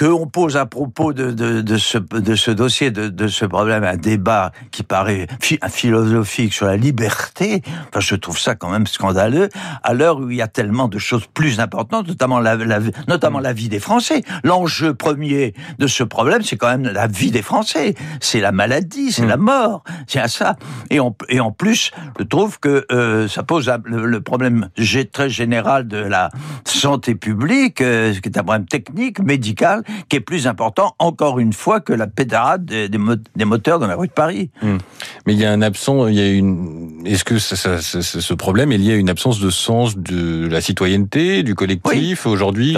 que 0.00 0.06
on 0.06 0.26
pose 0.26 0.56
à 0.56 0.64
propos 0.64 1.12
de, 1.12 1.30
de, 1.30 1.60
de 1.60 1.76
ce, 1.76 1.98
de 1.98 2.34
ce 2.34 2.50
dossier, 2.50 2.90
de, 2.90 3.08
de 3.08 3.28
ce 3.28 3.44
problème, 3.44 3.84
un 3.84 3.98
débat 3.98 4.50
qui 4.70 4.82
paraît 4.82 5.26
phi- 5.42 5.58
philosophique 5.68 6.54
sur 6.54 6.64
la 6.64 6.78
liberté, 6.78 7.60
enfin, 7.90 8.00
je 8.00 8.14
trouve 8.14 8.38
ça 8.38 8.54
quand 8.54 8.70
même 8.70 8.86
scandaleux, 8.86 9.50
à 9.82 9.92
l'heure 9.92 10.18
où 10.20 10.30
il 10.30 10.36
y 10.38 10.40
a 10.40 10.48
tellement 10.48 10.88
de 10.88 10.96
choses 10.98 11.26
plus 11.34 11.60
importantes, 11.60 12.08
notamment 12.08 12.40
la, 12.40 12.56
la, 12.56 12.78
notamment 13.08 13.40
la 13.40 13.52
vie 13.52 13.68
des 13.68 13.78
Français. 13.78 14.22
L'enjeu 14.42 14.94
premier 14.94 15.52
de 15.78 15.86
ce 15.86 16.02
problème, 16.02 16.40
c'est 16.42 16.56
quand 16.56 16.70
même 16.70 16.84
la 16.90 17.06
vie 17.06 17.30
des 17.30 17.42
Français. 17.42 17.94
C'est 18.20 18.40
la 18.40 18.52
maladie, 18.52 19.12
c'est 19.12 19.26
Mm. 19.26 19.28
la 19.28 19.36
mort, 19.36 19.84
c'est 20.06 20.20
à 20.20 20.28
ça. 20.28 20.56
Et 20.88 20.98
en, 20.98 21.14
et 21.28 21.40
en 21.40 21.52
plus, 21.52 21.90
je 22.18 22.24
trouve 22.24 22.58
que 22.58 22.86
euh, 22.90 23.28
ça 23.28 23.42
pose 23.42 23.70
le, 23.84 24.06
le 24.06 24.20
problème 24.22 24.70
très 25.12 25.28
général 25.28 25.86
de 25.88 25.98
la 25.98 26.30
santé 26.64 27.14
publique, 27.14 27.82
euh, 27.82 28.14
qui 28.14 28.30
est 28.30 28.38
un 28.38 28.42
problème 28.44 28.64
technique, 28.64 29.18
médical, 29.20 29.82
qui 30.08 30.16
est 30.16 30.20
plus 30.20 30.46
important, 30.46 30.94
encore 30.98 31.38
une 31.38 31.52
fois, 31.52 31.80
que 31.80 31.92
la 31.92 32.06
pétarade 32.06 32.64
des, 32.64 32.88
des 32.88 32.98
mo- 32.98 33.14
des 33.36 33.44
moteurs 33.44 33.78
dans 33.78 33.86
la 33.86 33.96
rue 33.96 34.08
de 34.08 34.12
Paris. 34.12 34.50
Mais 34.62 35.34
il 35.34 35.38
y 35.38 35.44
a 35.44 35.52
un 35.52 35.62
absent. 35.62 36.06
Il 36.08 36.14
y 36.16 36.20
a 36.20 36.28
une. 36.28 37.02
Est-ce 37.06 37.24
que 37.24 37.38
ça, 37.38 37.56
ça- 37.56 37.80
ça- 37.80 38.02
ce 38.02 38.34
problème 38.34 38.72
est 38.72 38.78
lié 38.78 38.92
à 38.92 38.96
une 38.96 39.10
absence 39.10 39.40
de 39.40 39.50
sens 39.50 39.96
de 39.96 40.46
la 40.50 40.60
citoyenneté, 40.60 41.42
du 41.42 41.54
collectif 41.54 42.26
aujourd'hui 42.26 42.74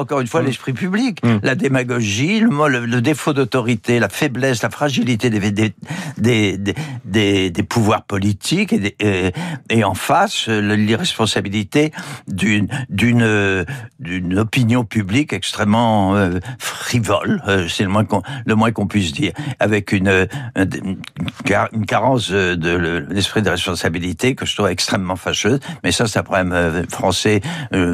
encore 0.00 0.20
une 0.20 0.26
fois, 0.26 0.42
Mm. 0.42 0.46
l'esprit 0.46 0.72
public, 0.72 1.24
Mm. 1.24 1.38
la 1.42 1.54
démagogie, 1.54 2.40
le, 2.40 2.48
mo- 2.50 2.68
le, 2.68 2.84
le 2.86 3.00
défaut 3.00 3.32
d'autorité, 3.32 3.98
la 3.98 4.08
faiblesse, 4.08 4.62
la 4.62 4.70
fragilité 4.70 5.30
des, 5.30 5.40
des, 5.40 5.50
des, 5.52 5.72
des, 6.56 6.74
des- 7.04 7.50
des 7.50 7.62
pouvoirs 7.62 8.04
politiques 8.04 8.72
et, 8.72 8.78
des- 8.78 8.96
et, 9.00 9.32
et 9.70 9.84
en 9.84 9.94
face, 9.94 10.46
euh, 10.48 10.76
l'irresponsabilité 10.76 11.92
d'une 12.28 12.68
euh, 13.22 13.64
d'une 14.00 14.38
opinion 14.38 14.84
publique 14.84 15.32
extrêmement 15.32 16.14
euh, 16.26 16.36
euh, 16.36 16.40
frivole, 16.58 17.42
euh, 17.48 17.66
c'est 17.68 17.82
le 17.82 17.88
moins 17.88 18.04
qu'on 18.04 18.22
le 18.44 18.54
moins 18.54 18.72
qu'on 18.72 18.86
puisse 18.86 19.12
dire, 19.12 19.32
avec 19.58 19.92
une, 19.92 20.28
une, 20.56 20.98
une 21.72 21.86
carence 21.86 22.30
de 22.30 23.04
l'esprit 23.10 23.42
de 23.42 23.50
responsabilité 23.50 24.34
que 24.34 24.46
je 24.46 24.54
trouve 24.54 24.68
extrêmement 24.68 25.16
fâcheuse. 25.16 25.60
Mais 25.82 25.92
ça, 25.92 26.06
c'est 26.06 26.18
un 26.18 26.22
problème 26.22 26.84
français 26.88 27.40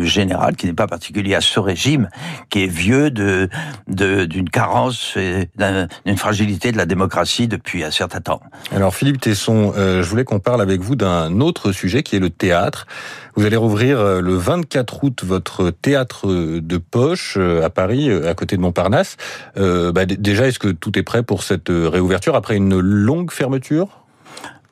général 0.02 0.56
qui 0.56 0.66
n'est 0.66 0.72
pas 0.72 0.86
particulier 0.86 1.34
à 1.34 1.40
ce 1.40 1.60
régime, 1.60 2.08
qui 2.50 2.64
est 2.64 2.66
vieux 2.66 3.10
de 3.10 3.48
d'une 3.88 4.50
carence, 4.50 5.16
d'une 5.16 6.16
fragilité 6.16 6.72
de 6.72 6.76
la 6.76 6.86
démocratie 6.86 7.48
depuis 7.48 7.84
un 7.84 7.90
certain 7.90 8.20
temps. 8.20 8.40
Alors 8.74 8.94
Philippe 8.94 9.20
Tesson, 9.20 9.72
je 9.76 10.02
voulais 10.02 10.24
qu'on 10.24 10.40
parle 10.40 10.60
avec 10.60 10.80
vous 10.80 10.96
d'un 10.96 11.40
autre 11.40 11.72
sujet 11.72 12.02
qui 12.02 12.16
est 12.16 12.20
le 12.20 12.30
théâtre. 12.30 12.86
Vous 13.34 13.46
allez 13.46 13.56
rouvrir 13.56 13.98
euh, 13.98 14.20
le 14.20 14.34
24 14.34 15.04
août 15.04 15.24
votre 15.24 15.70
théâtre 15.70 16.28
de 16.28 16.76
poche 16.76 17.36
euh, 17.38 17.64
à 17.64 17.70
Paris, 17.70 18.10
euh, 18.10 18.28
à 18.28 18.34
côté 18.34 18.56
de 18.56 18.60
Montparnasse. 18.60 19.16
bah, 19.56 20.04
déjà, 20.04 20.48
est-ce 20.48 20.58
que 20.58 20.68
tout 20.68 20.98
est 20.98 21.02
prêt 21.02 21.22
pour 21.22 21.42
cette 21.42 21.68
réouverture 21.68 22.34
après 22.36 22.56
une 22.56 22.78
longue 22.78 23.30
fermeture? 23.30 24.01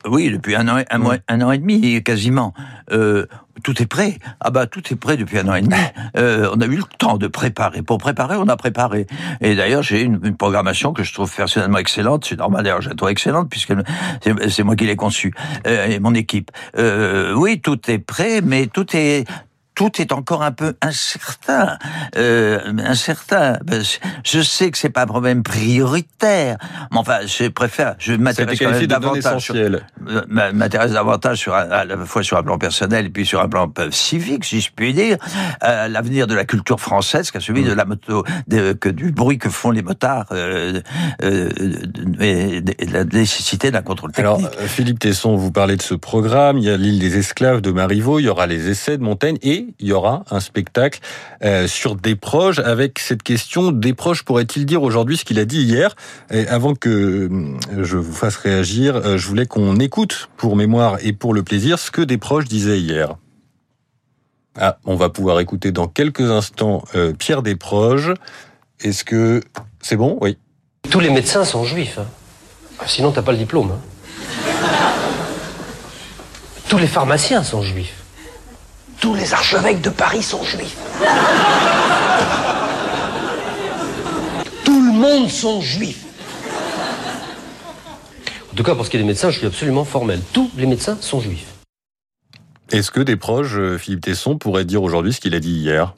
Oui, 0.07 0.31
depuis 0.31 0.55
un 0.55 0.67
an, 0.67 0.83
un, 0.89 0.97
mois, 0.97 1.17
un 1.27 1.41
an 1.41 1.51
et 1.51 1.57
demi, 1.57 2.01
quasiment. 2.03 2.53
Euh, 2.91 3.25
tout 3.63 3.81
est 3.81 3.85
prêt. 3.85 4.17
Ah 4.39 4.49
bah 4.49 4.65
tout 4.65 4.81
est 4.91 4.95
prêt 4.95 5.17
depuis 5.17 5.37
un 5.37 5.47
an 5.47 5.55
et 5.55 5.61
demi. 5.61 5.75
Euh, 6.17 6.49
on 6.53 6.61
a 6.61 6.65
eu 6.65 6.77
le 6.77 6.83
temps 6.97 7.17
de 7.17 7.27
préparer. 7.27 7.81
Pour 7.81 7.97
préparer, 7.97 8.35
on 8.37 8.47
a 8.47 8.57
préparé. 8.57 9.07
Et 9.39 9.55
d'ailleurs, 9.55 9.83
j'ai 9.83 10.01
une, 10.01 10.19
une, 10.23 10.35
programmation 10.35 10.93
que 10.93 11.03
je 11.03 11.13
trouve 11.13 11.33
personnellement 11.33 11.77
excellente. 11.77 12.25
C'est 12.25 12.37
normal 12.37 12.63
d'ailleurs, 12.63 12.81
je 12.81 12.89
la 12.89 12.95
trouve 12.95 13.09
excellente 13.09 13.49
puisque 13.49 13.73
c'est 14.49 14.63
moi 14.63 14.75
qui 14.75 14.85
l'ai 14.85 14.95
conçue 14.95 15.33
euh, 15.67 15.87
et 15.87 15.99
mon 15.99 16.13
équipe. 16.15 16.51
Euh, 16.77 17.33
oui, 17.33 17.61
tout 17.61 17.79
est 17.89 17.99
prêt, 17.99 18.41
mais 18.41 18.67
tout 18.67 18.87
est 18.95 19.25
tout 19.81 19.99
est 19.99 20.11
encore 20.11 20.43
un 20.43 20.51
peu 20.51 20.75
incertain. 20.81 21.79
Euh, 22.15 22.59
incertain. 22.85 23.57
Ben, 23.63 23.81
je 24.23 24.41
sais 24.41 24.69
que 24.69 24.77
c'est 24.77 24.91
pas 24.91 25.03
un 25.03 25.07
problème 25.07 25.41
prioritaire, 25.41 26.57
mais 26.91 26.99
enfin, 26.99 27.21
je 27.25 27.47
préfère, 27.47 27.95
je 27.97 28.13
m'intéresse 28.13 28.59
davantage 28.87 29.41
sur, 29.41 29.55
m'intéresse 30.27 30.91
davantage 30.91 31.39
sur 31.39 31.55
à 31.55 31.83
la 31.83 31.97
fois 32.05 32.21
sur 32.21 32.37
un 32.37 32.43
plan 32.43 32.59
personnel 32.59 33.07
et 33.07 33.09
puis 33.09 33.25
sur 33.25 33.41
un 33.41 33.49
plan 33.49 33.73
civique, 33.89 34.45
si 34.45 34.61
je 34.61 34.69
puis 34.75 34.93
dire, 34.93 35.17
euh, 35.63 35.87
l'avenir 35.87 36.27
de 36.27 36.35
la 36.35 36.45
culture 36.45 36.79
française 36.79 37.31
qu'à 37.31 37.39
celui 37.39 37.63
de 37.63 37.73
la 37.73 37.85
moto, 37.85 38.23
de, 38.47 38.73
que 38.73 38.89
du 38.89 39.11
bruit 39.11 39.39
que 39.39 39.49
font 39.49 39.71
les 39.71 39.81
motards, 39.81 40.27
euh, 40.31 40.79
euh, 41.23 41.49
et, 42.19 42.61
la 42.85 43.03
nécessité 43.03 43.71
d'un 43.71 43.81
contrôle 43.81 44.11
technique. 44.11 44.45
Alors, 44.45 44.51
Philippe 44.67 44.99
Tesson, 44.99 45.35
vous 45.35 45.51
parlez 45.51 45.75
de 45.75 45.81
ce 45.81 45.95
programme. 45.95 46.59
Il 46.59 46.65
y 46.65 46.69
a 46.69 46.77
l'île 46.77 46.99
des 46.99 47.17
esclaves 47.17 47.61
de 47.61 47.71
Marivaux, 47.71 48.19
il 48.19 48.25
y 48.25 48.29
aura 48.29 48.45
les 48.45 48.69
essais 48.69 48.99
de 48.99 49.03
Montaigne 49.03 49.37
et 49.41 49.70
il 49.79 49.87
y 49.87 49.93
aura 49.93 50.23
un 50.29 50.39
spectacle 50.39 50.99
euh, 51.43 51.67
sur 51.67 51.95
des 51.95 52.15
proches 52.15 52.59
avec 52.59 52.99
cette 52.99 53.23
question 53.23 53.71
des 53.71 53.93
proches 53.93 54.23
pourrait-il 54.23 54.65
dire 54.65 54.83
aujourd'hui 54.83 55.17
ce 55.17 55.25
qu'il 55.25 55.39
a 55.39 55.45
dit 55.45 55.61
hier 55.61 55.95
et 56.29 56.47
Avant 56.47 56.75
que 56.75 56.89
euh, 56.89 57.83
je 57.83 57.97
vous 57.97 58.13
fasse 58.13 58.35
réagir, 58.35 58.95
euh, 58.95 59.17
je 59.17 59.27
voulais 59.27 59.45
qu'on 59.45 59.77
écoute 59.77 60.29
pour 60.37 60.55
mémoire 60.55 60.97
et 61.01 61.13
pour 61.13 61.33
le 61.33 61.43
plaisir 61.43 61.79
ce 61.79 61.91
que 61.91 62.01
des 62.01 62.17
proches 62.17 62.45
disaient 62.45 62.79
hier. 62.79 63.15
Ah, 64.59 64.77
on 64.85 64.95
va 64.95 65.09
pouvoir 65.09 65.39
écouter 65.39 65.71
dans 65.71 65.87
quelques 65.87 66.29
instants 66.29 66.83
Pierre 67.17 67.41
Desproges. 67.41 68.13
Est-ce 68.81 69.05
que 69.05 69.41
c'est 69.79 69.95
bon? 69.95 70.17
Oui. 70.19 70.37
Tous 70.89 70.99
les 70.99 71.09
médecins 71.09 71.45
sont 71.45 71.63
juifs. 71.63 71.99
Hein. 71.99 72.07
Sinon, 72.85 73.11
t'as 73.11 73.21
pas 73.21 73.31
le 73.31 73.37
diplôme. 73.37 73.71
Hein. 73.71 73.79
Tous 76.67 76.77
les 76.77 76.87
pharmaciens 76.87 77.43
sont 77.43 77.61
juifs. 77.61 78.00
Tous 79.01 79.15
les 79.15 79.33
archevêques 79.33 79.81
de 79.81 79.89
Paris 79.89 80.21
sont 80.21 80.43
juifs. 80.43 80.77
Tout 84.63 84.85
le 84.85 84.91
monde 84.91 85.27
sont 85.27 85.59
juifs. 85.59 86.05
En 88.51 88.55
tout 88.55 88.63
cas, 88.63 88.75
pour 88.75 88.85
ce 88.85 88.91
qui 88.91 88.97
est 88.97 88.99
des 88.99 89.05
médecins, 89.05 89.31
je 89.31 89.39
suis 89.39 89.47
absolument 89.47 89.85
formel. 89.85 90.21
Tous 90.33 90.51
les 90.55 90.67
médecins 90.67 90.97
sont 91.01 91.19
juifs. 91.19 91.47
Est-ce 92.69 92.91
que 92.91 92.99
des 92.99 93.15
proches, 93.15 93.55
euh, 93.55 93.79
Philippe 93.79 94.01
Tesson, 94.01 94.37
pourraient 94.37 94.65
dire 94.65 94.83
aujourd'hui 94.83 95.13
ce 95.13 95.19
qu'il 95.19 95.33
a 95.33 95.39
dit 95.39 95.51
hier? 95.51 95.95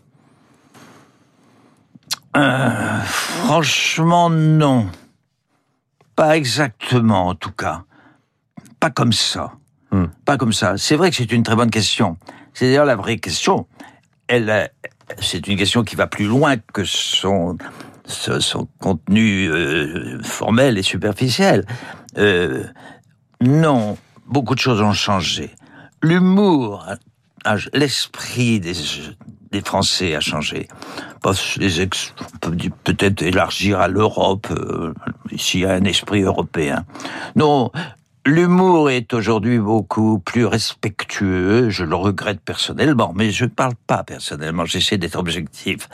Euh, 2.37 3.01
Franchement, 3.03 4.29
non. 4.29 4.87
Pas 6.15 6.37
exactement, 6.37 7.27
en 7.27 7.35
tout 7.35 7.51
cas. 7.51 7.83
Pas 8.79 8.89
comme 8.91 9.11
ça. 9.13 9.51
Hmm. 9.91 10.05
Pas 10.23 10.37
comme 10.37 10.53
ça. 10.53 10.77
C'est 10.77 10.95
vrai 10.95 11.09
que 11.09 11.17
c'est 11.17 11.31
une 11.33 11.43
très 11.43 11.57
bonne 11.57 11.69
question. 11.69 12.17
C'est 12.53 12.67
d'ailleurs 12.67 12.85
la 12.85 12.95
vraie 12.95 13.17
question. 13.17 13.67
Elle, 14.27 14.69
c'est 15.19 15.47
une 15.47 15.57
question 15.57 15.83
qui 15.83 15.95
va 15.95 16.07
plus 16.07 16.25
loin 16.25 16.55
que 16.57 16.83
son, 16.85 17.57
contenu 18.79 19.49
euh, 19.49 20.21
formel 20.23 20.77
et 20.77 20.83
superficiel. 20.83 21.65
Euh, 22.17 22.63
non, 23.41 23.97
beaucoup 24.27 24.55
de 24.55 24.59
choses 24.59 24.81
ont 24.81 24.93
changé. 24.93 25.51
L'humour, 26.01 26.85
l'esprit 27.73 28.59
des, 28.59 28.73
Français 29.63 30.15
a 30.15 30.19
changé. 30.19 30.67
on 31.23 31.31
peut 32.41 32.55
peut-être 32.83 33.21
élargir 33.21 33.79
à 33.79 33.87
l'Europe, 33.87 34.47
euh, 34.51 34.93
s'il 35.37 35.61
y 35.61 35.65
a 35.65 35.73
un 35.73 35.83
esprit 35.85 36.21
européen. 36.21 36.85
Non, 37.35 37.71
L'humour 38.25 38.89
est 38.89 39.13
aujourd'hui 39.13 39.59
beaucoup 39.59 40.17
plus 40.17 40.45
respectueux, 40.45 41.69
je 41.69 41.83
le 41.83 41.93
regrette 41.93 42.39
personnellement, 42.39 43.11
mais 43.13 43.31
je 43.31 43.43
ne 43.43 43.49
parle 43.49 43.73
pas 43.85 44.05
personnellement, 44.05 44.63
j'essaie 44.63 44.97
d'être 44.97 45.19
objectif. 45.19 45.89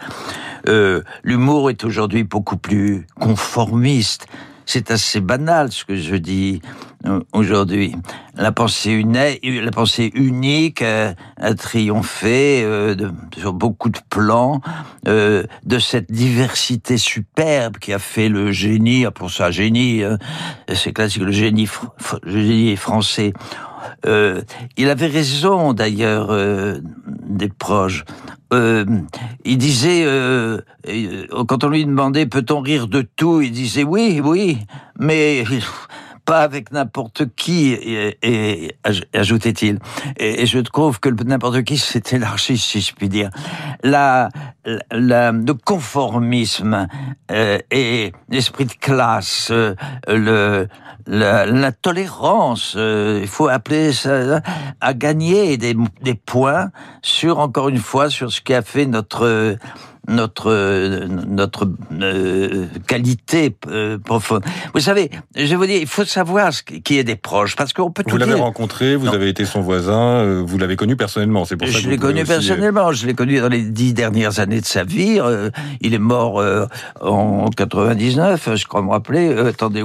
Euh, 0.68 1.02
L'humour 1.24 1.72
est 1.72 1.84
aujourd'hui 1.84 2.24
beaucoup 2.24 2.58
plus 2.58 3.08
conformiste, 3.20 4.28
c'est 4.70 4.92
assez 4.92 5.20
banal 5.20 5.72
ce 5.72 5.84
que 5.84 5.96
je 5.96 6.16
dis 6.16 6.62
euh, 7.08 7.22
aujourd'hui. 7.34 7.96
La 8.36 8.52
pensée, 8.52 8.92
unique, 8.92 9.40
la 9.44 9.72
pensée 9.72 10.12
unique 10.14 10.84
a, 10.84 11.16
triomphé 11.56 12.62
euh, 12.64 12.94
de, 12.94 13.12
sur 13.36 13.54
beaucoup 13.54 13.90
de 13.90 13.98
plans, 14.12 14.62
euh, 15.08 15.44
de 15.66 15.80
cette 15.80 16.12
diversité 16.12 17.00
superbe 17.00 17.80
qui 17.80 17.94
a 17.94 18.00
fait 18.00 18.30
le 18.30 18.52
génie, 18.52 19.08
ah, 19.08 19.12
pour 19.12 19.32
ça 19.32 19.50
génie, 19.50 20.04
hein, 20.04 20.20
c'est 20.72 20.94
classique, 20.94 21.24
le 21.24 21.32
génie, 21.32 21.68
le 22.22 22.32
génie 22.32 22.76
français. 22.76 23.34
Euh, 24.06 24.42
il 24.78 24.90
avait 24.90 25.08
raison 25.08 25.74
d'ailleurs 25.74 26.30
des 27.30 27.50
proches. 27.50 28.06
Euh, 28.52 28.86
il 29.46 29.58
disait, 29.58 30.04
euh, 30.06 30.60
euh, 30.88 31.28
quand 31.48 31.64
on 31.64 31.70
lui 31.70 31.86
demandait 31.86 32.26
peut-on 32.26 32.62
rire 32.62 32.88
de 32.88 33.02
tout, 33.16 33.42
il 33.42 33.52
disait 33.52 33.84
oui, 33.84 34.22
oui, 34.24 34.60
mais 34.98 35.44
pas 36.26 36.42
avec 36.42 36.72
n'importe 36.72 37.24
qui, 37.36 37.74
et, 37.74 38.76
ajoutait-il. 39.14 39.80
Et, 40.18 40.46
je 40.46 40.60
trouve 40.60 41.00
que 41.00 41.10
n'importe 41.10 41.64
qui 41.64 41.78
s'est 41.78 42.04
élargi, 42.12 42.58
si 42.58 42.82
je 42.82 42.94
puis 42.94 43.10
dire. 43.10 43.30
La, 43.84 44.30
la, 44.92 45.32
le 45.32 45.54
conformisme 45.54 46.88
et 47.32 48.12
l'esprit 48.30 48.66
de 48.66 48.74
classe, 48.74 49.52
le, 50.08 50.68
la, 51.10 51.72
tolérance, 51.72 52.76
il 52.76 53.28
faut 53.28 53.48
appeler 53.48 53.94
ça, 53.94 54.42
à 54.80 54.94
gagner 54.94 55.58
des, 55.58 55.76
des 56.02 56.14
points 56.14 56.70
sur, 57.02 57.40
encore 57.40 57.70
une 57.70 57.80
fois, 57.80 58.10
sur 58.10 58.32
ce 58.32 58.42
qui 58.42 58.54
a 58.54 58.62
fait 58.62 58.86
notre 58.86 59.58
notre 60.10 61.08
notre 61.28 61.70
euh, 62.02 62.68
qualité 62.88 63.56
euh, 63.68 63.98
profonde. 63.98 64.44
Vous 64.74 64.80
savez, 64.80 65.12
je 65.36 65.56
vous 65.56 65.66
dire, 65.66 65.80
il 65.80 65.88
faut 65.88 66.06
savoir 66.06 66.54
ce 66.54 66.64
qui 66.64 66.98
est 66.98 67.04
des 67.04 67.16
proches, 67.16 67.56
parce 67.56 67.74
qu'on 67.74 67.92
peut 67.92 68.04
vous 68.06 68.12
tout 68.12 68.18
dire. 68.18 68.26
Vous 68.26 68.32
l'avez 68.32 68.42
rencontré, 68.42 68.96
vous 68.96 69.10
avez 69.10 69.30
été 69.30 69.46
son 69.46 69.62
voisin, 69.62 70.24
euh, 70.24 70.44
vous 70.46 70.58
l'avez 70.58 70.76
connu 70.76 70.96
personnellement, 70.96 71.46
c'est 71.46 71.56
pour 71.56 71.68
ça 71.68 71.74
que 71.74 71.80
Je 71.80 71.90
l'ai 71.90 71.98
connu 71.98 72.24
personnellement, 72.26 72.92
je 72.92 73.06
l'ai 73.06 73.14
connu 73.14 73.40
dans 73.40 73.50
les 73.50 73.62
dix 73.62 73.94
dernières 73.94 74.40
années 74.40 74.62
de 74.62 74.66
sa 74.66 74.84
vie. 74.84 75.20
il 75.82 75.94
est 75.94 76.00
mort 76.00 76.44
en 77.02 77.50
99, 77.50 78.56
je 78.56 78.66
crois 78.66 78.82
me 78.82 78.90
rappeler. 78.90 79.32
attendez, 79.38 79.84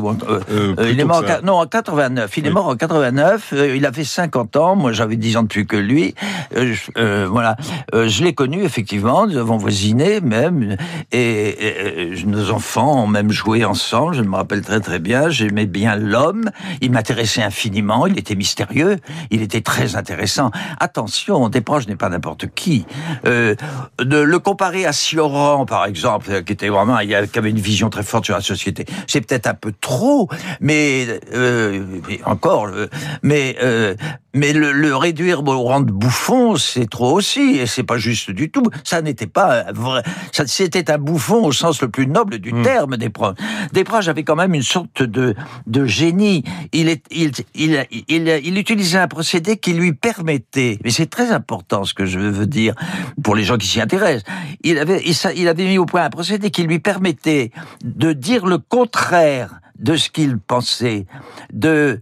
il 0.83 1.01
est 1.01 1.05
mort 1.05 1.14
non 1.43 1.55
en 1.55 1.67
89. 1.67 2.37
Il 2.37 2.47
est 2.47 2.51
mort 2.51 2.69
en 2.69 2.77
89. 2.77 3.55
il 3.75 3.87
avait 3.87 4.05
50 4.05 4.57
ans. 4.57 4.77
Moi, 4.77 4.93
j'avais 4.93 5.17
10 5.17 5.37
ans 5.37 5.43
de 5.43 5.49
plus 5.49 5.67
que 5.67 5.77
lui. 5.77 6.15
voilà, 6.53 7.57
je 7.93 8.25
l'ai 8.25 8.35
connu 8.35 8.65
effectivement. 8.65 9.27
Nous 9.27 9.37
avons 9.37 9.57
voisiné 9.57 10.21
même, 10.21 10.77
et, 11.13 12.15
nos 12.27 12.51
enfants 12.51 13.05
ont 13.05 13.07
même 13.07 13.31
joué 13.31 13.65
ensemble, 13.65 14.15
je 14.15 14.23
me 14.23 14.37
rappelle 14.37 14.63
très 14.63 14.81
très 14.81 14.99
bien, 14.99 15.29
j'aimais 15.29 15.67
bien 15.67 15.97
l'homme, 15.97 16.51
il 16.81 16.91
m'intéressait 16.91 17.43
infiniment, 17.43 18.07
il 18.07 18.19
était 18.19 18.35
mystérieux, 18.35 18.99
il 19.31 19.43
était 19.43 19.61
très 19.61 19.97
intéressant. 19.97 20.51
Attention, 20.81 21.49
des 21.49 21.61
proches 21.61 21.87
n'est 21.87 21.97
pas 21.97 22.09
n'importe 22.09 22.47
qui. 22.55 22.87
Euh, 23.27 23.55
de, 23.99 24.19
le 24.19 24.39
comparé 24.39 24.87
à 24.87 24.93
Sioran, 24.93 25.67
par 25.67 25.87
exemple, 25.87 26.43
qui 26.45 26.53
était 26.53 26.69
vraiment, 26.69 26.99
qui 26.99 27.15
avait 27.15 27.51
une 27.51 27.59
vision 27.59 27.91
très 27.91 28.03
forte 28.03 28.25
sur 28.25 28.35
la 28.35 28.41
société, 28.41 28.85
c'est 29.07 29.21
peut-être 29.21 29.47
un 29.47 29.55
peu 29.55 29.73
trop, 29.81 30.29
mais, 30.61 31.04
euh, 31.33 31.85
mais 32.09 32.21
encore, 32.25 32.67
euh, 32.67 32.87
mais 33.23 33.57
euh, 33.63 33.95
mais 34.35 34.53
le, 34.53 34.73
le, 34.73 34.97
réduire 34.97 35.43
au 35.47 35.63
rang 35.63 35.81
de 35.81 35.93
bouffon, 35.93 36.57
c'est 36.57 36.91
trop 36.91 37.13
aussi, 37.13 37.59
et 37.59 37.67
c'est 37.67 37.85
pas 37.85 37.99
juste 37.99 38.31
du 38.31 38.51
tout. 38.51 38.65
Ça 38.83 39.01
n'était 39.01 39.29
pas 39.29 39.73
vrai. 39.73 40.03
C'était 40.33 40.91
un 40.91 40.99
bouffon 40.99 41.45
au 41.45 41.53
sens 41.53 41.81
le 41.83 41.89
plus 41.89 42.07
noble 42.09 42.39
du 42.39 42.53
mmh. 42.53 42.63
terme, 42.63 42.97
Desproges. 42.97 43.37
Desproges 43.73 44.09
avait 44.09 44.25
quand 44.25 44.35
même 44.35 44.55
une 44.55 44.63
sorte 44.63 45.03
de, 45.03 45.37
de 45.67 45.87
génie. 45.87 46.43
Il, 46.73 46.89
est, 46.89 47.05
il, 47.13 47.31
il, 47.55 47.87
il, 48.09 48.41
il 48.45 48.59
utilisait 48.59 48.99
un 48.99 49.09
procédé 49.09 49.57
qui 49.57 49.73
lui 49.73 49.93
permettait, 49.93 50.79
mais 50.83 50.91
c'est 50.91 51.11
très 51.11 51.31
important 51.31 51.85
ce 51.85 51.95
que 51.95 52.05
je 52.05 52.19
veux 52.19 52.47
dire 52.47 52.75
pour 53.23 53.37
les 53.37 53.45
gens 53.45 53.57
qui 53.57 53.69
s'y 53.69 53.81
intéressent. 53.81 54.25
Il 54.63 54.79
avait, 54.79 55.03
il 55.37 55.49
avait 55.49 55.65
mis 55.65 55.79
au 55.79 55.87
point 55.87 56.05
un 56.05 56.11
procédé 56.11 56.51
qui 56.51 56.65
lui 56.65 56.81
permettait 56.81 57.53
de 57.85 58.13
dire 58.13 58.47
le 58.47 58.59
contraire 58.59 59.61
de 59.79 59.97
ce 59.97 60.11
qu'il 60.11 60.39
pensait, 60.39 61.07
de 61.53 62.01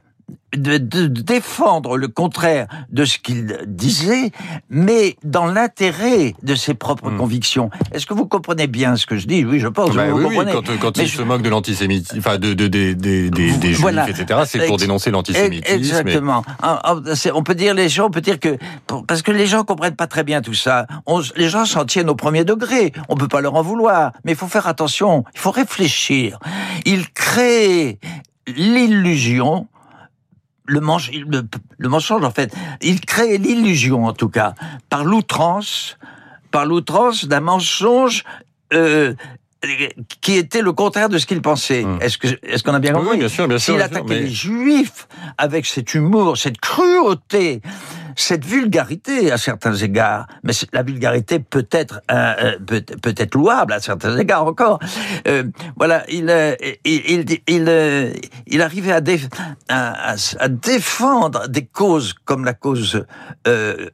de, 0.56 0.78
de, 0.78 1.06
défendre 1.06 1.96
le 1.96 2.08
contraire 2.08 2.66
de 2.90 3.04
ce 3.04 3.18
qu'il 3.18 3.58
disait, 3.66 4.30
mais 4.70 5.16
dans 5.24 5.46
l'intérêt 5.46 6.34
de 6.42 6.54
ses 6.54 6.74
propres 6.74 7.10
hmm. 7.10 7.16
convictions. 7.16 7.70
Est-ce 7.92 8.06
que 8.06 8.14
vous 8.14 8.26
comprenez 8.26 8.66
bien 8.66 8.96
ce 8.96 9.06
que 9.06 9.16
je 9.16 9.26
dis? 9.26 9.44
Oui, 9.44 9.60
je 9.60 9.68
pense. 9.68 9.94
Bah 9.94 10.04
oui, 10.12 10.24
oui, 10.28 10.44
quand, 10.52 10.78
quand 10.80 10.98
il 10.98 11.08
se 11.08 11.22
moque 11.22 11.42
de 11.42 11.48
l'antisémitisme, 11.48 12.18
enfin 12.18 12.38
de, 12.38 12.54
de, 12.54 12.68
de, 12.68 12.92
des, 12.92 13.30
des 13.30 13.72
juifs, 13.72 14.08
etc., 14.08 14.40
c'est 14.46 14.66
pour 14.66 14.76
dénoncer 14.76 15.10
l'antisémitisme. 15.10 15.74
Exactement. 15.74 16.44
On 17.34 17.42
peut 17.42 17.54
dire 17.54 17.74
les 17.74 17.88
gens, 17.88 18.06
on 18.06 18.10
peut 18.10 18.20
dire 18.20 18.38
que 18.38 18.58
parce 19.06 19.22
que 19.22 19.32
les 19.32 19.46
gens 19.46 19.64
comprennent 19.64 19.96
pas 19.96 20.06
très 20.06 20.24
bien 20.24 20.42
tout 20.42 20.54
ça. 20.54 20.86
On, 21.06 21.22
les 21.36 21.48
gens 21.48 21.64
s'en 21.64 21.84
tiennent 21.84 22.10
au 22.10 22.14
premier 22.14 22.44
degré. 22.44 22.92
On 23.08 23.16
peut 23.16 23.28
pas 23.28 23.40
leur 23.40 23.54
en 23.54 23.62
vouloir, 23.62 24.12
mais 24.24 24.32
il 24.32 24.38
faut 24.38 24.48
faire 24.48 24.66
attention. 24.66 25.24
Il 25.34 25.40
faut 25.40 25.50
réfléchir. 25.50 26.38
Il 26.84 27.10
crée 27.10 27.98
l'illusion 28.46 29.68
le, 30.66 30.80
le, 31.78 31.88
mensonge, 31.88 32.24
en 32.24 32.30
fait, 32.30 32.54
il 32.80 33.00
crée 33.00 33.38
l'illusion, 33.38 34.06
en 34.06 34.12
tout 34.12 34.28
cas, 34.28 34.54
par 34.88 35.04
l'outrance, 35.04 35.98
par 36.50 36.66
l'outrance 36.66 37.24
d'un 37.24 37.40
mensonge 37.40 38.24
euh, 38.72 39.14
qui 40.20 40.34
était 40.34 40.62
le 40.62 40.72
contraire 40.72 41.08
de 41.08 41.18
ce 41.18 41.26
qu'il 41.26 41.40
pensait. 41.40 41.84
Hum. 41.84 41.98
Est-ce 42.00 42.18
que 42.18 42.28
est-ce 42.42 42.62
qu'on 42.62 42.74
a 42.74 42.80
bien 42.80 42.92
compris 42.92 43.10
Oui, 43.12 43.18
bien 43.18 43.28
sûr, 43.28 43.46
bien 43.46 43.58
sûr. 43.58 43.74
S'il 43.74 43.82
attaquait 43.82 44.20
les 44.20 44.30
Juifs 44.30 45.06
avec 45.38 45.66
cet 45.66 45.94
humour, 45.94 46.36
cette 46.36 46.60
cruauté, 46.60 47.60
cette 48.16 48.44
vulgarité 48.44 49.32
à 49.32 49.38
certains 49.38 49.74
égards, 49.74 50.26
mais 50.42 50.52
la 50.72 50.82
vulgarité 50.82 51.38
peut 51.38 51.66
être 51.70 52.00
euh, 52.10 52.56
peut, 52.66 52.80
peut, 52.80 53.14
être 53.16 53.34
louable 53.34 53.72
à 53.72 53.80
certains 53.80 54.16
égards 54.18 54.46
encore. 54.46 54.78
Euh, 55.26 55.44
voilà, 55.76 56.04
il, 56.08 56.28
euh, 56.28 56.54
il, 56.84 57.02
il, 57.10 57.40
il, 57.46 58.12
il 58.46 58.62
arrivait 58.62 58.92
à, 58.92 59.00
à, 59.68 60.14
à, 60.38 60.48
défendre 60.48 61.48
des 61.48 61.64
causes 61.64 62.14
comme 62.24 62.44
la 62.44 62.54
cause, 62.54 63.04
euh, 63.46 63.88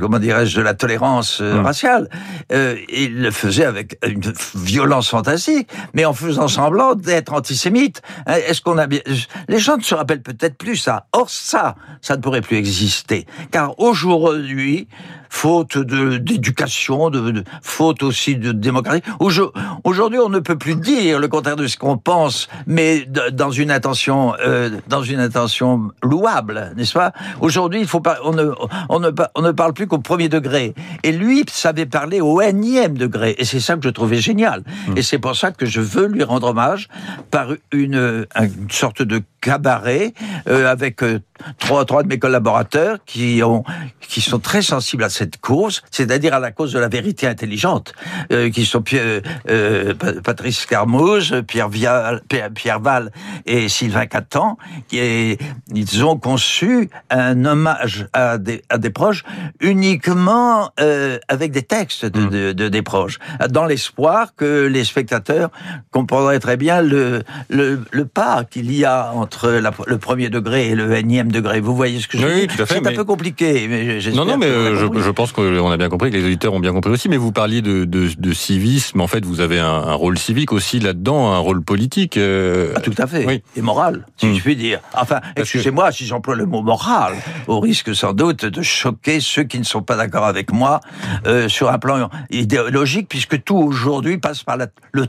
comment 0.00 0.18
dirais-je, 0.18 0.56
de 0.56 0.62
la 0.62 0.74
tolérance 0.74 1.40
mmh. 1.40 1.60
raciale. 1.60 2.08
il 2.50 3.22
le 3.22 3.30
faisait 3.30 3.64
avec 3.64 3.98
une 4.06 4.32
violence 4.54 5.08
fantastique, 5.08 5.68
mais 5.94 6.04
en 6.04 6.12
faisant 6.12 6.48
semblant 6.48 6.94
d'être 6.94 7.32
antisémite. 7.32 8.02
Est-ce 8.26 8.60
qu'on 8.60 8.78
a 8.78 8.86
bien... 8.86 9.00
Les 9.48 9.58
gens 9.58 9.76
ne 9.76 9.82
se 9.82 9.94
rappellent 9.94 10.22
peut-être 10.22 10.56
plus 10.56 10.76
ça. 10.76 11.06
Or 11.12 11.30
ça, 11.30 11.76
ça 12.00 12.16
ne 12.16 12.20
pourrait 12.20 12.41
plus 12.42 12.56
exister. 12.56 13.26
Car 13.50 13.78
aujourd'hui, 13.78 14.88
faute 15.32 15.78
d'éducation, 15.78 17.08
de, 17.08 17.30
de, 17.30 17.44
faute 17.62 18.02
aussi 18.02 18.36
de 18.36 18.52
démocratie. 18.52 19.02
Aujourd'hui, 19.18 20.18
on 20.18 20.28
ne 20.28 20.38
peut 20.38 20.58
plus 20.58 20.76
dire 20.76 21.18
le 21.18 21.26
contraire 21.26 21.56
de 21.56 21.66
ce 21.66 21.78
qu'on 21.78 21.96
pense, 21.96 22.48
mais 22.66 23.08
dans 23.32 23.50
une 23.50 23.70
intention, 23.70 24.34
euh, 24.46 24.68
dans 24.88 25.02
une 25.02 25.18
intention 25.18 25.90
louable, 26.02 26.72
n'est-ce 26.76 26.92
pas? 26.92 27.12
Aujourd'hui, 27.40 27.80
il 27.80 27.86
faut 27.88 28.00
pas, 28.00 28.18
on 28.24 28.32
ne, 28.32 28.50
on 28.90 29.00
ne, 29.00 29.10
on 29.34 29.42
ne 29.42 29.52
parle 29.52 29.72
plus 29.72 29.86
qu'au 29.86 29.98
premier 29.98 30.28
degré. 30.28 30.74
Et 31.02 31.12
lui 31.12 31.44
savait 31.48 31.86
parler 31.86 32.20
au 32.20 32.40
énième 32.42 32.96
degré, 32.96 33.34
et 33.38 33.46
c'est 33.46 33.58
ça 33.58 33.74
que 33.76 33.82
je 33.82 33.88
trouvais 33.88 34.18
génial. 34.18 34.62
Mmh. 34.88 34.98
Et 34.98 35.02
c'est 35.02 35.18
pour 35.18 35.34
ça 35.34 35.50
que 35.50 35.64
je 35.64 35.80
veux 35.80 36.06
lui 36.06 36.24
rendre 36.24 36.48
hommage 36.48 36.88
par 37.30 37.48
une, 37.72 38.26
une 38.38 38.70
sorte 38.70 39.02
de 39.02 39.22
cabaret 39.40 40.14
euh, 40.48 40.70
avec 40.70 41.02
euh, 41.02 41.20
trois, 41.58 41.84
trois 41.84 42.02
de 42.02 42.08
mes 42.08 42.18
collaborateurs 42.18 42.98
qui 43.04 43.42
ont, 43.42 43.64
qui 44.00 44.20
sont 44.20 44.38
très 44.38 44.62
sensibles 44.62 45.04
à 45.04 45.10
cette 45.10 45.21
cette 45.22 45.40
cause, 45.40 45.82
c'est-à-dire 45.90 46.34
à 46.34 46.40
la 46.40 46.50
cause 46.50 46.72
de 46.72 46.80
la 46.80 46.88
vérité 46.88 47.28
intelligente, 47.28 47.94
euh, 48.32 48.50
qui 48.50 48.64
sont 48.66 48.82
euh, 48.92 49.20
euh, 49.48 49.94
Patrice 50.24 50.66
Carmoz, 50.66 51.42
Pierre, 51.46 51.68
Vial, 51.68 52.22
Pierre 52.54 52.80
Val 52.80 53.12
et 53.46 53.68
Sylvain 53.68 54.06
Catan, 54.06 54.58
qui 54.88 55.38
ils 55.74 56.04
ont 56.04 56.18
conçu 56.18 56.90
un 57.10 57.44
hommage 57.44 58.08
à 58.12 58.38
des, 58.38 58.62
à 58.68 58.78
des 58.78 58.90
proches 58.90 59.22
uniquement 59.60 60.70
euh, 60.80 61.18
avec 61.28 61.52
des 61.52 61.62
textes 61.62 62.04
de, 62.04 62.20
mmh. 62.20 62.30
de, 62.30 62.52
de, 62.52 62.68
des 62.68 62.82
proches, 62.82 63.18
dans 63.50 63.66
l'espoir 63.66 64.34
que 64.34 64.66
les 64.66 64.84
spectateurs 64.84 65.50
comprendraient 65.90 66.40
très 66.40 66.56
bien 66.56 66.82
le, 66.82 67.22
le, 67.48 67.80
le 67.90 68.04
pas 68.06 68.44
qu'il 68.44 68.72
y 68.72 68.84
a 68.84 69.12
entre 69.12 69.50
la, 69.50 69.70
le 69.86 69.98
premier 69.98 70.30
degré 70.30 70.70
et 70.70 70.74
le 70.74 70.92
énième 70.94 71.30
degré. 71.30 71.60
Vous 71.60 71.76
voyez 71.76 72.00
ce 72.00 72.08
que 72.08 72.18
je 72.18 72.26
veux 72.26 72.34
oui, 72.34 72.46
dire 72.48 72.66
C'est 72.66 72.86
un 72.86 72.94
peu 72.94 73.04
compliqué, 73.04 73.66
mais 73.68 73.98
Non, 74.12 74.24
non, 74.24 74.36
mais 74.36 74.50
je 74.74 74.86
je 75.02 75.10
pense 75.12 75.32
qu'on 75.32 75.70
a 75.70 75.76
bien 75.76 75.88
compris, 75.88 76.10
que 76.10 76.16
les 76.16 76.24
auditeurs 76.24 76.52
ont 76.52 76.60
bien 76.60 76.72
compris 76.72 76.90
aussi, 76.90 77.08
mais 77.08 77.16
vous 77.16 77.32
parliez 77.32 77.62
de, 77.62 77.84
de, 77.84 78.08
de 78.16 78.32
civisme, 78.32 79.00
en 79.00 79.06
fait, 79.06 79.24
vous 79.24 79.40
avez 79.40 79.60
un, 79.60 79.66
un 79.66 79.94
rôle 79.94 80.18
civique 80.18 80.52
aussi 80.52 80.80
là-dedans, 80.80 81.32
un 81.32 81.38
rôle 81.38 81.62
politique. 81.62 82.16
Euh... 82.16 82.72
Ah, 82.76 82.80
tout 82.80 82.94
à 82.98 83.06
fait, 83.06 83.24
oui. 83.26 83.42
et 83.56 83.62
moral, 83.62 84.06
si 84.16 84.26
mmh. 84.26 84.34
je 84.34 84.40
puis 84.40 84.56
dire. 84.56 84.80
Enfin, 84.94 85.20
excusez-moi 85.36 85.90
que... 85.90 85.96
si 85.96 86.06
j'emploie 86.06 86.34
le 86.34 86.46
mot 86.46 86.62
moral, 86.62 87.14
au 87.46 87.60
risque 87.60 87.94
sans 87.94 88.12
doute 88.12 88.44
de 88.44 88.62
choquer 88.62 89.20
ceux 89.20 89.44
qui 89.44 89.58
ne 89.58 89.64
sont 89.64 89.82
pas 89.82 89.96
d'accord 89.96 90.24
avec 90.24 90.52
moi 90.52 90.80
euh, 91.26 91.48
sur 91.48 91.70
un 91.70 91.78
plan 91.78 92.10
idéologique, 92.30 93.08
puisque 93.08 93.42
tout 93.44 93.56
aujourd'hui 93.56 94.18
passe 94.18 94.42
par 94.42 94.56
la, 94.56 94.66
le, 94.92 95.06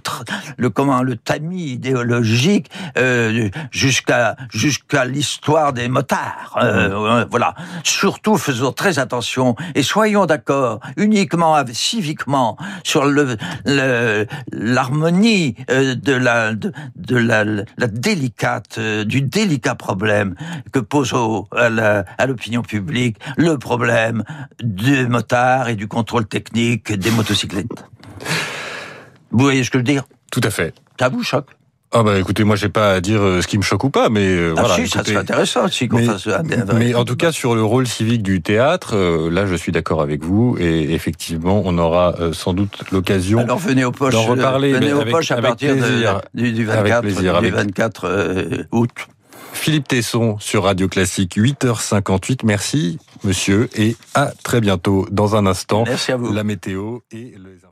le, 0.58 0.70
comment, 0.70 1.02
le 1.02 1.16
tamis 1.16 1.72
idéologique 1.72 2.70
euh, 2.98 3.50
jusqu'à 3.72 4.36
jusqu'à 4.52 5.06
l'histoire 5.06 5.74
des 5.74 5.88
motards. 5.88 6.58
Mmh. 6.62 7.26
Voilà. 7.30 7.56
Surtout, 7.84 8.38
faisons 8.38 8.72
très 8.72 9.00
attention 9.00 9.56
et 9.76 9.84
soyons 9.94 10.26
d'accord 10.26 10.80
uniquement, 10.98 11.56
civiquement, 11.72 12.58
sur 12.84 13.06
le 13.06 13.38
l'harmonie 14.52 15.56
euh, 15.70 15.94
de 15.94 16.14
la 16.14 16.56
de, 16.56 16.72
de 16.96 17.16
la, 17.16 17.44
la, 17.44 17.88
délicate 17.88 18.80
euh, 18.80 19.04
du 19.04 19.22
délicat 19.22 19.76
problème 19.76 20.34
que 20.72 20.80
pose 20.80 21.14
au, 21.14 21.48
à 21.52 22.26
l'opinion 22.26 22.64
publique 22.64 23.18
le 23.38 23.58
problème 23.60 24.24
des 24.64 25.06
motards 25.06 25.70
et 25.70 25.76
du 25.76 25.88
contrôle 25.88 26.26
technique 26.26 26.92
des 26.92 27.12
motocyclettes. 27.12 27.68
Vous 29.30 29.44
voyez 29.44 29.64
ce 29.64 29.70
que 29.70 29.78
je 29.78 29.84
veux 29.84 29.92
dire? 29.96 30.06
Tout 30.32 30.42
à 30.44 30.50
fait. 30.50 30.74
Ça 31.00 31.10
vous 31.10 31.22
choque 31.22 31.52
ah 31.96 32.02
bah 32.02 32.18
écoutez, 32.18 32.44
moi 32.44 32.56
j'ai 32.56 32.70
pas 32.70 32.94
à 32.94 33.02
dire 33.02 33.22
euh, 33.22 33.42
ce 33.42 33.48
qui 33.48 33.58
me 33.58 33.64
choque 33.64 33.84
ou 33.84 33.92
pas, 33.92 34.10
mais 34.10 34.26
euh, 34.26 34.56
ah 34.58 34.62
voilà. 34.62 34.76
Si, 34.76 34.82
écoutez, 34.82 34.98
ça 34.98 35.04
serait 35.04 35.18
intéressant 35.18 35.68
si 35.68 35.88
qu'on 35.88 36.04
fasse 36.04 36.28
un, 36.28 36.44
Mais 36.74 36.96
en 36.96 37.06
tout 37.06 37.16
cas 37.16 37.32
sur 37.32 37.54
le 37.54 37.64
rôle 37.64 37.88
civique 37.88 38.24
du 38.24 38.42
théâtre, 38.42 38.96
euh, 38.96 39.30
là 39.30 39.46
je 39.46 39.54
suis 39.54 39.72
d'accord 39.72 40.02
avec 40.02 40.24
vous 40.24 40.58
et 40.60 40.94
effectivement 40.94 41.62
on 41.64 41.78
aura 41.78 42.16
euh, 42.20 42.34
sans 42.34 42.54
doute 42.54 42.84
l'occasion. 42.92 43.40
Alors 43.40 43.60
venez 43.60 43.86
aux 43.86 43.92
poches, 43.92 44.14
d'en 44.14 44.24
reparler. 44.24 44.74
Venez 44.74 44.92
aux 44.92 45.06
poches 45.06 45.32
à 45.32 45.42
partir 45.42 45.74
plaisir, 45.74 46.22
de, 46.34 46.42
du, 46.42 46.52
du 46.54 46.66
24, 46.66 46.80
avec 46.80 47.02
plaisir, 47.02 47.42
du 47.42 47.50
24 47.52 48.06
euh, 48.06 48.64
août. 48.72 48.90
Philippe 49.54 49.88
Tesson 49.88 50.38
sur 50.40 50.64
Radio 50.64 50.88
Classique 50.88 51.38
8h58. 51.38 52.40
Merci 52.44 52.98
monsieur 53.24 53.70
et 53.76 53.96
à 54.16 54.32
très 54.44 54.62
bientôt 54.62 55.06
dans 55.12 55.36
un 55.36 55.46
instant. 55.46 55.84
Merci 55.86 56.12
à 56.12 56.18
vous. 56.18 56.34
La 56.34 56.44
météo 56.44 57.00
et 57.12 57.36
les 57.38 57.66